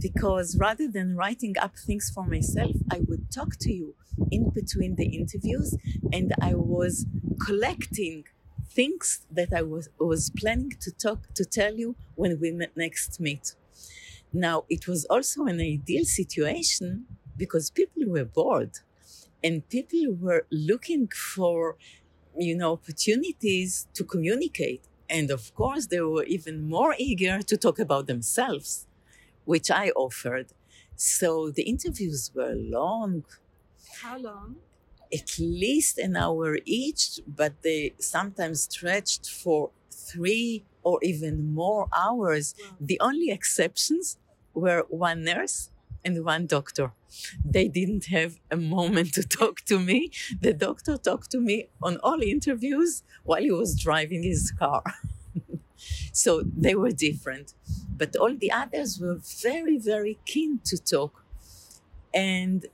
because 0.00 0.56
rather 0.56 0.88
than 0.88 1.14
writing 1.14 1.56
up 1.60 1.76
things 1.76 2.10
for 2.14 2.24
myself, 2.24 2.74
I 2.90 3.00
would 3.00 3.30
talk 3.30 3.56
to 3.60 3.72
you 3.72 3.94
in 4.30 4.48
between 4.50 4.96
the 4.96 5.06
interviews 5.06 5.76
and 6.12 6.32
I 6.40 6.54
was 6.54 7.06
collecting 7.44 8.24
things 8.66 9.26
that 9.30 9.52
I 9.52 9.62
was, 9.62 9.90
was 9.98 10.30
planning 10.30 10.72
to 10.80 10.90
talk, 10.90 11.34
to 11.34 11.44
tell 11.44 11.74
you 11.74 11.96
when 12.14 12.40
we 12.40 12.50
next 12.76 13.20
meet. 13.20 13.54
Now, 14.32 14.64
it 14.70 14.86
was 14.88 15.04
also 15.06 15.46
an 15.46 15.60
ideal 15.60 16.04
situation 16.04 17.06
because 17.36 17.70
people 17.70 18.04
were 18.06 18.24
bored 18.24 18.78
and 19.42 19.68
people 19.68 20.14
were 20.14 20.46
looking 20.50 21.08
for 21.08 21.76
you 22.38 22.54
know, 22.56 22.72
opportunities 22.72 23.88
to 23.94 24.04
communicate. 24.04 24.82
And 25.08 25.30
of 25.30 25.54
course, 25.54 25.86
they 25.86 26.00
were 26.00 26.24
even 26.24 26.68
more 26.68 26.94
eager 26.98 27.40
to 27.42 27.56
talk 27.56 27.78
about 27.78 28.06
themselves, 28.06 28.86
which 29.44 29.70
I 29.70 29.90
offered. 29.90 30.52
So 30.96 31.50
the 31.50 31.62
interviews 31.64 32.30
were 32.34 32.54
long. 32.54 33.24
How 34.02 34.18
long? 34.18 34.62
At 35.12 35.38
least 35.38 35.98
an 35.98 36.16
hour 36.16 36.58
each, 36.64 37.20
but 37.26 37.62
they 37.62 37.94
sometimes 37.98 38.62
stretched 38.62 39.28
for 39.28 39.70
three 39.90 40.64
or 40.82 40.98
even 41.02 41.52
more 41.52 41.88
hours. 41.96 42.54
Wow. 42.58 42.76
The 42.80 42.98
only 43.00 43.30
exceptions 43.30 44.18
were 44.54 44.84
one 44.88 45.24
nurse 45.24 45.69
and 46.04 46.24
one 46.24 46.46
doctor. 46.46 46.92
They 47.44 47.68
didn't 47.68 48.06
have 48.06 48.38
a 48.50 48.56
moment 48.56 49.14
to 49.14 49.22
talk 49.22 49.60
to 49.66 49.78
me. 49.78 50.10
The 50.40 50.52
doctor 50.52 50.96
talked 50.96 51.30
to 51.32 51.40
me 51.40 51.68
on 51.82 51.98
all 51.98 52.22
interviews 52.22 53.02
while 53.24 53.42
he 53.42 53.50
was 53.50 53.80
driving 53.80 54.22
his 54.22 54.52
car. 54.52 54.82
so 56.12 56.42
they 56.56 56.74
were 56.74 56.90
different. 56.90 57.54
But 57.96 58.16
all 58.16 58.34
the 58.34 58.52
others 58.52 58.98
were 59.00 59.18
very, 59.42 59.78
very 59.78 60.18
keen 60.24 60.60
to 60.64 60.78
talk. 60.78 61.24
And 62.14 62.66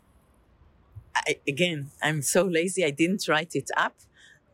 I, 1.14 1.36
again, 1.48 1.90
I'm 2.02 2.22
so 2.22 2.44
lazy, 2.44 2.84
I 2.84 2.90
didn't 2.90 3.26
write 3.28 3.54
it 3.54 3.70
up. 3.76 3.94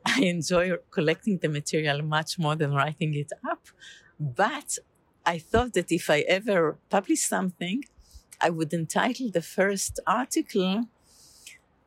I 0.04 0.22
enjoy 0.22 0.72
collecting 0.90 1.38
the 1.38 1.48
material 1.48 2.02
much 2.02 2.38
more 2.38 2.56
than 2.56 2.72
writing 2.72 3.14
it 3.14 3.32
up. 3.48 3.68
But 4.18 4.78
I 5.24 5.38
thought 5.38 5.74
that 5.74 5.92
if 5.92 6.10
I 6.10 6.20
ever 6.20 6.78
publish 6.90 7.20
something, 7.20 7.84
I 8.42 8.50
would 8.50 8.72
entitle 8.74 9.30
the 9.30 9.40
first 9.40 10.00
article, 10.06 10.86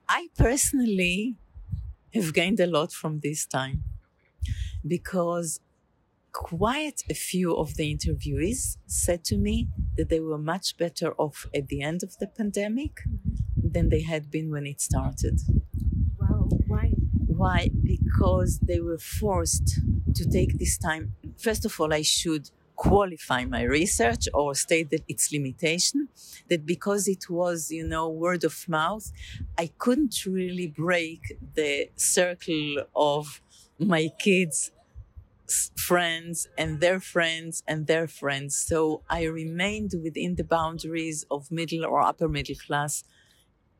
I 0.07 0.29
personally 0.37 1.35
have 2.13 2.33
gained 2.33 2.61
a 2.61 2.65
lot 2.65 2.93
from 2.93 3.19
this 3.19 3.45
time 3.45 3.83
because 4.87 5.59
quite 6.31 7.03
a 7.09 7.13
few 7.13 7.53
of 7.55 7.75
the 7.75 7.93
interviewees 7.93 8.77
said 8.87 9.25
to 9.25 9.37
me 9.37 9.67
that 9.97 10.07
they 10.09 10.21
were 10.21 10.37
much 10.37 10.77
better 10.77 11.13
off 11.17 11.45
at 11.53 11.67
the 11.67 11.81
end 11.81 12.03
of 12.03 12.17
the 12.19 12.27
pandemic 12.27 13.01
mm-hmm. 13.01 13.69
than 13.73 13.89
they 13.89 14.01
had 14.01 14.31
been 14.31 14.49
when 14.49 14.65
it 14.65 14.79
started. 14.79 15.41
Wow, 16.19 16.47
why? 16.67 16.91
Why? 17.27 17.69
Because 17.83 18.59
they 18.59 18.79
were 18.79 18.97
forced 18.97 19.79
to 20.13 20.29
take 20.29 20.57
this 20.57 20.77
time. 20.77 21.15
First 21.37 21.65
of 21.65 21.79
all, 21.79 21.93
I 21.93 22.01
should 22.01 22.49
qualify 22.77 23.43
my 23.45 23.63
research 23.63 24.27
or 24.33 24.55
state 24.55 24.89
that 24.91 25.03
its 25.07 25.31
limitation 25.31 26.04
that 26.49 26.65
because 26.65 27.07
it 27.07 27.29
was 27.29 27.71
you 27.71 27.87
know 27.87 28.07
word 28.09 28.43
of 28.43 28.67
mouth 28.67 29.11
i 29.57 29.67
couldn't 29.77 30.25
really 30.25 30.67
break 30.67 31.21
the 31.55 31.89
circle 31.95 32.83
of 32.95 33.41
my 33.79 34.09
kids 34.19 34.71
friends 35.75 36.47
and 36.57 36.79
their 36.79 36.99
friends 36.99 37.63
and 37.67 37.87
their 37.87 38.07
friends. 38.07 38.55
So 38.55 39.03
i 39.09 39.23
remained 39.23 39.91
within 40.03 40.35
the 40.35 40.43
boundaries 40.43 41.25
of 41.29 41.51
middle 41.51 41.85
or 41.85 42.01
upper 42.01 42.27
middle 42.27 42.55
class 42.55 43.03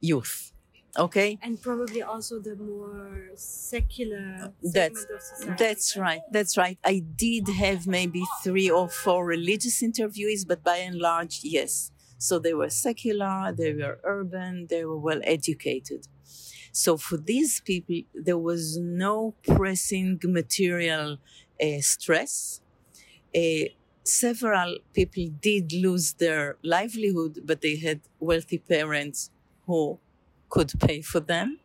youth 0.01 0.51
okay? 0.97 1.37
And 1.41 1.61
probably 1.61 2.01
also 2.01 2.39
the 2.39 2.55
more 2.55 3.29
secular 3.35 4.37
uh, 4.43 4.47
that's 4.73 5.05
that's 5.57 5.97
right? 5.97 6.01
right 6.05 6.21
that's 6.31 6.57
right. 6.57 6.77
I 6.85 6.99
did 6.99 7.49
have 7.49 7.87
maybe 7.87 8.23
three 8.43 8.69
or 8.69 8.89
four 8.89 9.25
religious 9.25 9.81
interviewees 9.83 10.47
but 10.47 10.63
by 10.63 10.77
and 10.77 10.97
large 10.97 11.41
yes 11.43 11.91
so 12.27 12.39
they 12.39 12.53
were 12.53 12.69
secular 12.69 13.53
they 13.61 13.73
were 13.73 13.99
urban 14.03 14.67
they 14.69 14.83
were 14.85 14.97
well 15.07 15.21
educated 15.35 16.01
so 16.71 16.97
for 16.97 17.17
these 17.17 17.53
people 17.61 18.01
there 18.13 18.37
was 18.51 18.77
no 18.77 19.35
pressing 19.43 20.19
material 20.39 21.17
uh, 21.65 21.79
stress 21.81 22.61
uh, 23.35 23.65
several 24.03 24.77
people 24.93 25.25
did 25.41 25.71
lose 25.73 26.13
their 26.13 26.57
livelihood 26.63 27.39
but 27.45 27.61
they 27.61 27.77
had 27.77 28.01
wealthy 28.19 28.57
parents 28.59 29.31
who 29.65 29.99
could 30.49 30.71
pay 30.79 31.01
for 31.01 31.19
them. 31.19 31.59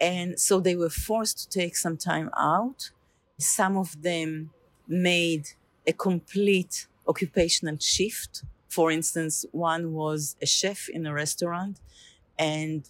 And 0.00 0.40
so 0.40 0.60
they 0.60 0.76
were 0.76 0.90
forced 0.90 1.38
to 1.38 1.58
take 1.60 1.76
some 1.76 1.96
time 1.96 2.30
out. 2.36 2.90
Some 3.38 3.76
of 3.76 4.02
them 4.02 4.52
made 4.88 5.48
a 5.86 5.92
complete 5.92 6.86
occupational 7.06 7.78
shift. 7.78 8.44
For 8.70 8.90
instance, 8.90 9.44
one 9.52 9.92
was 9.92 10.36
a 10.40 10.46
chef 10.46 10.88
in 10.88 11.04
a 11.04 11.12
restaurant 11.12 11.80
and 12.38 12.88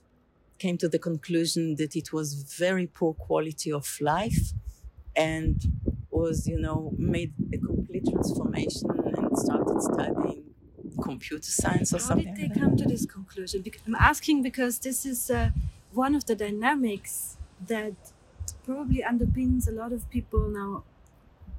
came 0.59 0.77
to 0.79 0.89
the 0.89 0.99
conclusion 0.99 1.77
that 1.77 1.97
it 1.97 2.13
was 2.13 2.35
very 2.65 2.87
poor 2.87 3.15
quality 3.15 3.73
of 3.73 3.87
life 4.01 4.53
and 5.17 5.57
was, 6.11 6.47
you 6.47 6.61
know, 6.61 6.93
made 6.99 7.33
a 7.55 7.59
complete 7.59 8.05
transformation 8.13 8.91
and 9.17 9.39
started 9.39 9.81
studying 9.81 10.45
computer 11.03 11.51
science 11.51 11.95
or 11.95 11.99
How 11.99 12.09
something. 12.09 12.29
How 12.29 12.35
did 12.35 12.51
they 12.51 12.61
come 12.61 12.77
to 12.77 12.85
this 12.85 13.07
conclusion? 13.07 13.65
I'm 13.87 13.95
asking 13.95 14.43
because 14.43 14.79
this 14.81 15.07
is 15.07 15.31
uh, 15.31 15.51
one 15.93 16.15
of 16.15 16.27
the 16.27 16.37
dynamics 16.37 17.39
that 17.67 17.95
probably 18.65 19.03
underpins 19.03 19.67
a 19.67 19.73
lot 19.73 19.93
of 19.93 20.09
people 20.11 20.49
now 20.49 20.85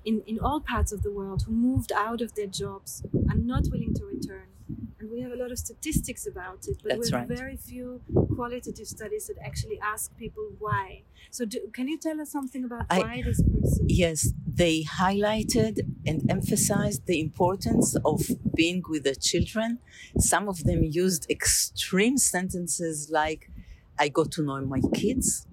in, 0.05 0.21
in 0.25 0.39
all 0.39 0.59
parts 0.59 0.91
of 0.91 1.03
the 1.03 1.11
world 1.11 1.43
who 1.43 1.51
moved 1.51 1.91
out 1.91 2.21
of 2.21 2.33
their 2.35 2.47
jobs 2.47 3.03
and 3.29 3.45
not 3.45 3.67
willing 3.71 3.93
to 3.95 4.05
return. 4.05 4.47
And 4.99 5.09
we 5.09 5.21
have 5.21 5.31
a 5.31 5.35
lot 5.35 5.51
of 5.51 5.57
statistics 5.57 6.27
about 6.27 6.67
it, 6.67 6.77
but 6.83 6.89
That's 6.89 7.11
we 7.11 7.17
have 7.17 7.29
right. 7.29 7.37
very 7.37 7.57
few 7.57 8.01
qualitative 8.35 8.87
studies 8.87 9.27
that 9.27 9.37
actually 9.43 9.79
ask 9.81 10.15
people 10.15 10.51
why. 10.59 11.03
So, 11.31 11.45
do, 11.45 11.59
can 11.73 11.87
you 11.87 11.97
tell 11.97 12.21
us 12.21 12.31
something 12.31 12.63
about 12.63 12.85
I, 12.89 12.99
why 12.99 13.21
this 13.25 13.41
person? 13.41 13.85
Yes, 13.87 14.31
they 14.45 14.83
highlighted 14.83 15.79
and 16.05 16.29
emphasized 16.29 17.07
the 17.07 17.19
importance 17.19 17.95
of 18.05 18.21
being 18.55 18.83
with 18.87 19.03
their 19.03 19.15
children. 19.15 19.79
Some 20.19 20.47
of 20.47 20.63
them 20.65 20.83
used 20.83 21.29
extreme 21.31 22.17
sentences 22.17 23.09
like, 23.11 23.49
I 23.97 24.07
got 24.07 24.31
to 24.33 24.43
know 24.43 24.61
my 24.61 24.81
kids. 24.93 25.47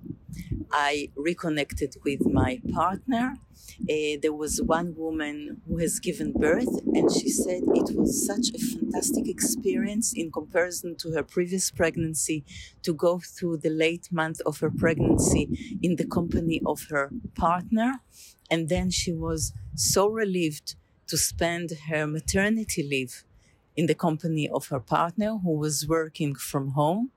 I 0.71 1.11
reconnected 1.17 1.97
with 2.05 2.27
my 2.27 2.61
partner. 2.73 3.37
Uh, 3.83 4.17
there 4.23 4.33
was 4.33 4.61
one 4.63 4.95
woman 4.97 5.61
who 5.67 5.79
has 5.79 5.99
given 6.01 6.33
birth, 6.33 6.81
and 6.95 7.11
she 7.13 7.29
said 7.29 7.63
it 7.75 7.97
was 7.97 8.27
such 8.27 8.51
a 8.55 8.59
fantastic 8.59 9.29
experience 9.29 10.13
in 10.15 10.31
comparison 10.31 10.97
to 10.97 11.13
her 11.13 11.23
previous 11.23 11.71
pregnancy 11.71 12.45
to 12.83 12.93
go 12.95 13.19
through 13.19 13.59
the 13.59 13.71
late 13.71 14.09
month 14.11 14.41
of 14.47 14.61
her 14.61 14.71
pregnancy 14.71 15.79
in 15.83 15.97
the 15.97 16.07
company 16.07 16.61
of 16.65 16.87
her 16.91 17.11
partner. 17.35 18.01
And 18.51 18.69
then 18.69 18.91
she 18.91 19.13
was 19.13 19.53
so 19.75 20.09
relieved 20.09 20.77
to 21.09 21.17
spend 21.17 21.71
her 21.89 22.07
maternity 22.07 22.83
leave 22.83 23.25
in 23.77 23.87
the 23.87 23.95
company 23.95 24.49
of 24.49 24.69
her 24.69 24.81
partner 24.81 25.39
who 25.39 25.53
was 25.53 25.87
working 25.87 26.35
from 26.35 26.71
home 26.71 27.11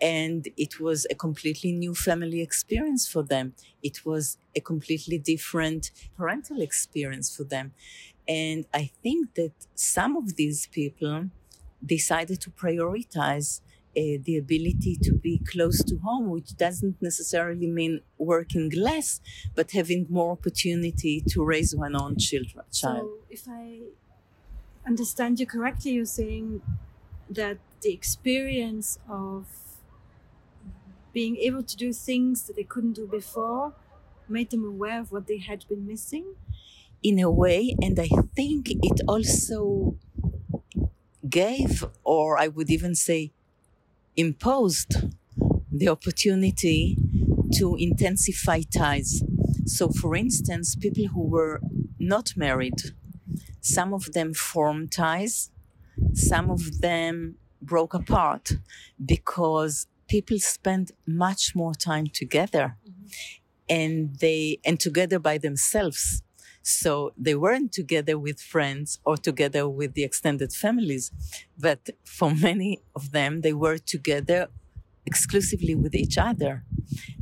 and 0.00 0.48
it 0.56 0.78
was 0.78 1.06
a 1.10 1.14
completely 1.14 1.72
new 1.72 1.94
family 1.94 2.42
experience 2.42 3.08
for 3.08 3.22
them. 3.22 3.54
It 3.82 4.04
was 4.04 4.38
a 4.54 4.60
completely 4.60 5.18
different 5.18 5.90
parental 6.16 6.60
experience 6.60 7.34
for 7.34 7.44
them. 7.44 7.72
And 8.28 8.66
I 8.74 8.90
think 9.02 9.34
that 9.34 9.52
some 9.74 10.16
of 10.16 10.36
these 10.36 10.66
people 10.66 11.30
decided 11.84 12.40
to 12.42 12.50
prioritize 12.50 13.60
uh, 13.96 14.20
the 14.24 14.36
ability 14.36 14.98
to 15.02 15.14
be 15.14 15.38
close 15.38 15.82
to 15.84 15.96
home, 15.98 16.28
which 16.28 16.54
doesn't 16.56 17.00
necessarily 17.00 17.66
mean 17.66 18.00
working 18.18 18.70
less, 18.70 19.20
but 19.54 19.70
having 19.70 20.06
more 20.10 20.32
opportunity 20.32 21.22
to 21.28 21.42
raise 21.42 21.74
one 21.74 21.96
own 21.96 22.18
children, 22.18 22.64
child. 22.72 23.08
So, 23.08 23.18
if 23.30 23.48
I 23.48 23.80
understand 24.86 25.40
you 25.40 25.46
correctly, 25.46 25.92
you're 25.92 26.04
saying 26.04 26.60
that 27.30 27.58
the 27.80 27.92
experience 27.92 28.98
of 29.08 29.46
being 31.16 31.38
able 31.38 31.62
to 31.62 31.76
do 31.78 31.94
things 31.94 32.42
that 32.42 32.56
they 32.56 32.68
couldn't 32.72 32.92
do 32.92 33.06
before 33.06 33.72
made 34.28 34.50
them 34.50 34.64
aware 34.66 35.00
of 35.00 35.10
what 35.10 35.26
they 35.26 35.38
had 35.38 35.64
been 35.66 35.86
missing? 35.86 36.26
In 37.02 37.18
a 37.18 37.30
way, 37.30 37.74
and 37.80 37.98
I 37.98 38.10
think 38.38 38.62
it 38.90 39.00
also 39.08 39.96
gave, 41.26 41.72
or 42.04 42.38
I 42.38 42.48
would 42.48 42.70
even 42.70 42.94
say, 42.94 43.32
imposed 44.14 44.90
the 45.72 45.88
opportunity 45.88 46.98
to 47.58 47.76
intensify 47.78 48.60
ties. 48.82 49.22
So, 49.64 49.88
for 49.88 50.14
instance, 50.14 50.76
people 50.76 51.06
who 51.14 51.24
were 51.36 51.60
not 51.98 52.34
married, 52.36 52.80
some 53.62 53.94
of 53.94 54.12
them 54.12 54.34
formed 54.34 54.92
ties, 54.92 55.50
some 56.12 56.50
of 56.50 56.82
them 56.82 57.36
broke 57.62 57.94
apart 57.94 58.52
because 59.12 59.86
people 60.08 60.38
spend 60.38 60.92
much 61.06 61.54
more 61.54 61.74
time 61.74 62.06
together 62.06 62.76
mm-hmm. 62.86 63.06
and 63.68 64.16
they 64.20 64.58
and 64.64 64.78
together 64.80 65.18
by 65.18 65.38
themselves 65.38 66.22
so 66.62 67.12
they 67.16 67.34
weren't 67.34 67.72
together 67.72 68.18
with 68.18 68.40
friends 68.40 68.98
or 69.04 69.16
together 69.16 69.68
with 69.68 69.94
the 69.94 70.02
extended 70.02 70.52
families 70.52 71.12
but 71.58 71.90
for 72.04 72.34
many 72.34 72.82
of 72.94 73.12
them 73.12 73.40
they 73.42 73.52
were 73.52 73.78
together 73.78 74.48
exclusively 75.06 75.74
with 75.74 75.94
each 75.94 76.18
other. 76.18 76.64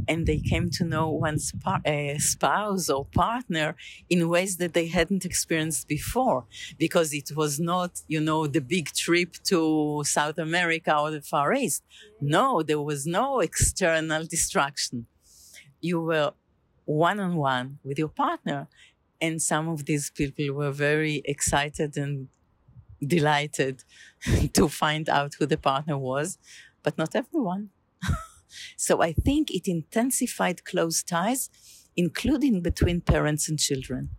And 0.09 0.27
they 0.27 0.38
came 0.38 0.70
to 0.70 0.85
know 0.85 1.09
one's 1.11 1.53
par- 1.53 1.83
uh, 1.87 2.18
spouse 2.18 2.88
or 2.88 3.05
partner 3.07 3.77
in 4.09 4.29
ways 4.29 4.57
that 4.57 4.75
they 4.75 4.88
hadn't 4.88 5.25
experienced 5.25 5.87
before 5.88 6.47
because 6.79 7.12
it 7.12 7.37
was 7.37 7.61
not 7.61 8.03
you 8.09 8.20
know 8.20 8.47
the 8.47 8.61
big 8.61 8.87
trip 9.05 9.33
to 9.51 10.03
south 10.05 10.38
america 10.38 10.97
or 10.99 11.11
the 11.11 11.23
far 11.23 11.53
east. 11.55 11.83
No 12.20 12.62
there 12.62 12.81
was 12.81 13.07
no 13.07 13.40
external 13.40 14.25
distraction. 14.27 15.07
You 15.81 16.01
were 16.01 16.33
one 16.85 17.20
on 17.20 17.37
one 17.37 17.79
with 17.83 17.99
your 17.99 18.09
partner 18.09 18.68
and 19.20 19.40
some 19.40 19.68
of 19.68 19.87
these 19.87 20.11
people 20.11 20.55
were 20.55 20.70
very 20.70 21.23
excited 21.25 21.97
and 21.97 22.29
delighted 23.07 23.85
to 24.53 24.68
find 24.68 25.09
out 25.09 25.35
who 25.38 25.47
the 25.47 25.59
partner 25.59 25.97
was 25.97 26.38
but 26.83 26.97
not 26.99 27.14
everyone 27.14 27.70
so 28.77 29.03
I 29.03 29.12
think 29.12 29.51
it 29.51 29.69
intensified 29.69 30.64
close 30.64 31.03
ties, 31.03 31.51
including 31.97 32.61
between 32.61 33.01
parents 33.01 33.49
and 33.49 33.59
children. 33.59 34.11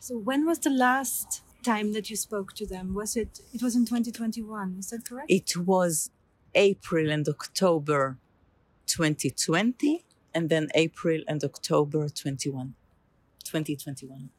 So 0.00 0.16
when 0.16 0.46
was 0.46 0.58
the 0.60 0.70
last 0.70 1.42
time 1.62 1.92
that 1.92 2.08
you 2.10 2.16
spoke 2.16 2.54
to 2.54 2.66
them? 2.66 2.94
Was 2.94 3.16
it 3.16 3.40
it 3.52 3.62
was 3.62 3.74
in 3.74 3.84
2021, 3.84 4.76
is 4.78 4.90
that 4.90 5.08
correct? 5.08 5.30
It 5.30 5.56
was 5.56 6.10
April 6.54 7.10
and 7.10 7.28
October 7.28 8.18
2020 8.86 10.04
and 10.34 10.48
then 10.48 10.68
April 10.74 11.20
and 11.26 11.42
October 11.44 12.08
21 12.08 12.74
2021. 13.44 14.30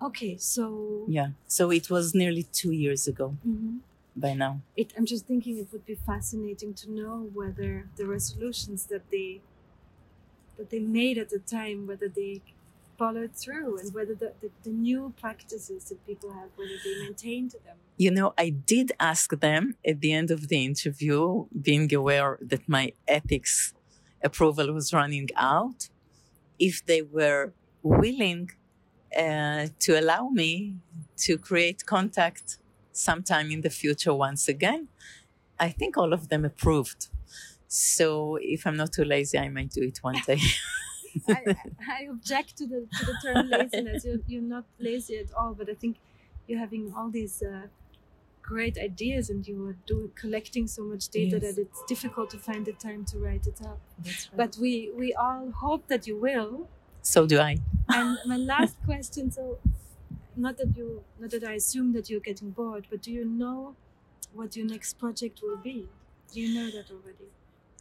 Okay, 0.00 0.36
so 0.36 1.04
yeah, 1.08 1.30
so 1.46 1.70
it 1.70 1.90
was 1.90 2.14
nearly 2.14 2.44
2 2.44 2.70
years 2.72 3.08
ago. 3.08 3.36
Mm-hmm 3.46 3.78
by 4.20 4.34
now. 4.34 4.60
It, 4.76 4.92
I'm 4.96 5.06
just 5.06 5.26
thinking 5.26 5.58
it 5.58 5.68
would 5.72 5.86
be 5.86 5.94
fascinating 5.94 6.74
to 6.74 6.90
know 6.90 7.30
whether 7.32 7.88
the 7.96 8.06
resolutions 8.06 8.86
that 8.86 9.10
they 9.10 9.40
that 10.56 10.70
they 10.70 10.80
made 10.80 11.18
at 11.18 11.30
the 11.30 11.38
time, 11.38 11.86
whether 11.86 12.08
they 12.08 12.42
followed 12.98 13.32
through 13.34 13.78
and 13.78 13.94
whether 13.94 14.14
the, 14.14 14.32
the, 14.40 14.50
the 14.64 14.70
new 14.70 15.14
practices 15.20 15.84
that 15.84 16.04
people 16.04 16.32
have, 16.32 16.50
whether 16.56 16.76
they 16.84 16.94
maintained 17.04 17.52
them. 17.64 17.76
You 17.96 18.10
know, 18.10 18.34
I 18.36 18.50
did 18.50 18.92
ask 18.98 19.30
them 19.38 19.76
at 19.86 20.00
the 20.00 20.12
end 20.12 20.30
of 20.32 20.48
the 20.48 20.64
interview, 20.64 21.46
being 21.68 21.94
aware 21.94 22.38
that 22.42 22.68
my 22.68 22.92
ethics 23.06 23.72
approval 24.22 24.72
was 24.72 24.92
running 24.92 25.28
out, 25.36 25.88
if 26.58 26.84
they 26.84 27.02
were 27.02 27.52
willing 27.82 28.50
uh, 29.16 29.68
to 29.78 29.98
allow 29.98 30.28
me 30.28 30.76
to 31.16 31.38
create 31.38 31.86
contact 31.86 32.58
sometime 32.98 33.50
in 33.50 33.60
the 33.60 33.70
future 33.70 34.12
once 34.12 34.48
again. 34.48 34.88
I 35.58 35.70
think 35.70 35.96
all 35.96 36.12
of 36.12 36.28
them 36.28 36.44
approved. 36.44 37.08
So 37.68 38.38
if 38.40 38.66
I'm 38.66 38.76
not 38.76 38.92
too 38.92 39.04
lazy, 39.04 39.38
I 39.38 39.48
might 39.48 39.70
do 39.70 39.82
it 39.82 39.98
one 40.02 40.20
day. 40.26 40.40
I, 41.28 41.56
I, 41.98 42.06
object 42.10 42.56
to 42.58 42.66
the 42.66 42.86
to 42.98 43.06
the 43.06 43.14
term 43.24 43.48
laziness. 43.50 44.04
You're, 44.04 44.22
you're 44.26 44.50
not 44.56 44.64
lazy 44.78 45.16
at 45.18 45.32
all, 45.32 45.54
but 45.54 45.68
I 45.68 45.74
think 45.74 45.96
you're 46.46 46.58
having 46.58 46.92
all 46.96 47.10
these 47.10 47.42
uh, 47.42 47.66
great 48.42 48.78
ideas 48.78 49.30
and 49.30 49.46
you 49.46 49.56
are 49.68 49.76
doing 49.86 50.10
collecting 50.14 50.66
so 50.66 50.82
much 50.82 51.08
data 51.08 51.38
yes. 51.40 51.54
that 51.54 51.62
it's 51.62 51.82
difficult 51.86 52.30
to 52.30 52.38
find 52.38 52.64
the 52.66 52.72
time 52.72 53.04
to 53.06 53.18
write 53.18 53.46
it 53.46 53.60
up. 53.64 53.80
Right. 54.04 54.28
But 54.36 54.56
we 54.60 54.90
we 54.94 55.14
all 55.14 55.50
hope 55.64 55.86
that 55.88 56.06
you 56.06 56.16
will. 56.16 56.68
So 57.02 57.26
do 57.26 57.38
I. 57.40 57.56
And 57.88 58.18
my 58.26 58.36
last 58.36 58.76
question. 58.84 59.30
So 59.30 59.58
not 60.38 60.56
that 60.58 60.76
you 60.76 61.04
not 61.20 61.30
that 61.30 61.44
I 61.44 61.54
assume 61.54 61.92
that 61.92 62.08
you're 62.08 62.20
getting 62.30 62.50
bored, 62.50 62.86
but 62.90 63.02
do 63.02 63.10
you 63.12 63.24
know 63.24 63.74
what 64.32 64.56
your 64.56 64.66
next 64.66 64.98
project 64.98 65.40
will 65.42 65.56
be? 65.56 65.88
Do 66.32 66.40
you 66.40 66.54
know 66.54 66.66
that 66.70 66.90
already? 66.90 67.28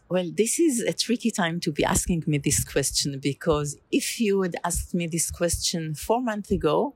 Well, 0.09 0.31
this 0.33 0.57
is 0.57 0.79
a 0.81 0.93
tricky 0.93 1.31
time 1.31 1.59
to 1.61 1.71
be 1.71 1.83
asking 1.83 2.23
me 2.27 2.37
this 2.37 2.63
question 2.63 3.19
because 3.21 3.77
if 3.91 4.21
you 4.21 4.41
had 4.41 4.55
asked 4.63 4.93
me 4.93 5.05
this 5.05 5.29
question 5.29 5.95
four 5.95 6.21
months 6.21 6.49
ago, 6.49 6.95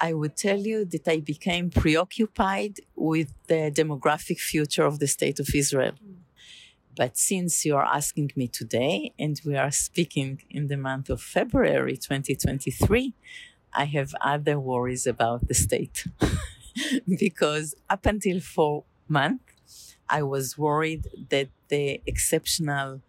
I 0.00 0.12
would 0.12 0.36
tell 0.36 0.58
you 0.58 0.84
that 0.84 1.08
I 1.08 1.20
became 1.20 1.70
preoccupied 1.70 2.80
with 2.94 3.32
the 3.46 3.72
demographic 3.74 4.38
future 4.38 4.84
of 4.84 4.98
the 4.98 5.06
state 5.06 5.40
of 5.40 5.48
Israel. 5.54 5.92
Mm. 5.92 6.16
But 6.96 7.16
since 7.16 7.64
you 7.64 7.76
are 7.76 7.84
asking 7.84 8.32
me 8.36 8.48
today 8.48 9.12
and 9.18 9.40
we 9.44 9.56
are 9.56 9.70
speaking 9.70 10.42
in 10.50 10.68
the 10.68 10.76
month 10.76 11.08
of 11.08 11.22
February 11.22 11.96
2023, 11.96 13.14
I 13.72 13.84
have 13.84 14.14
other 14.20 14.58
worries 14.58 15.06
about 15.06 15.48
the 15.48 15.54
state 15.54 16.06
because 17.18 17.74
up 17.88 18.06
until 18.06 18.40
four 18.40 18.84
months, 19.08 19.96
I 20.08 20.22
was 20.22 20.56
worried 20.56 21.06
that 21.30 21.48
the 21.68 22.00
exceptional 22.06 23.02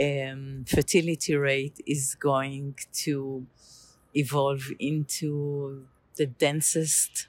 um, 0.00 0.64
fertility 0.68 1.34
rate 1.36 1.80
is 1.86 2.14
going 2.14 2.76
to 3.04 3.46
evolve 4.14 4.70
into 4.78 5.86
the 6.16 6.26
densest 6.26 7.28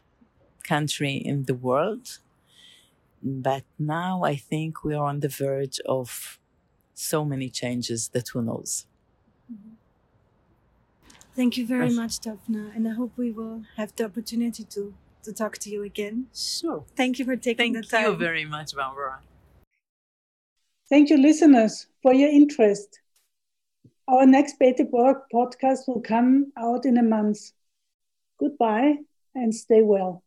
country 0.63 1.15
in 1.15 1.45
the 1.45 1.55
world. 1.55 2.19
But 3.21 3.63
now 3.79 4.23
I 4.23 4.35
think 4.35 4.83
we 4.83 4.93
are 4.93 5.05
on 5.05 5.19
the 5.21 5.29
verge 5.29 5.79
of 5.85 6.39
so 6.93 7.25
many 7.25 7.49
changes 7.49 8.09
that 8.09 8.29
who 8.29 8.41
knows. 8.41 8.87
Mm-hmm. 9.51 9.75
Thank 11.35 11.57
you 11.57 11.67
very 11.67 11.89
much, 11.89 12.21
Daphna, 12.21 12.73
and 12.75 12.87
I 12.87 12.93
hope 12.93 13.11
we 13.17 13.31
will 13.31 13.63
have 13.75 13.93
the 13.95 14.05
opportunity 14.05 14.63
to 14.63 14.93
to 15.23 15.33
talk 15.33 15.57
to 15.57 15.69
you 15.69 15.83
again. 15.83 16.27
Sure. 16.33 16.85
Thank 16.95 17.19
you 17.19 17.25
for 17.25 17.35
taking 17.35 17.73
Thank 17.73 17.75
the 17.75 17.81
time. 17.81 18.03
Thank 18.03 18.13
you 18.13 18.25
very 18.25 18.45
much, 18.45 18.75
Barbara. 18.75 19.19
Thank 20.87 21.09
you, 21.09 21.17
listeners, 21.17 21.87
for 22.01 22.13
your 22.13 22.29
interest. 22.29 22.99
Our 24.07 24.25
next 24.25 24.59
Bete 24.59 24.89
Borg 24.89 25.17
podcast 25.33 25.87
will 25.87 26.01
come 26.01 26.53
out 26.57 26.85
in 26.85 26.97
a 26.97 27.03
month. 27.03 27.39
Goodbye 28.39 28.97
and 29.33 29.53
stay 29.53 29.81
well. 29.81 30.23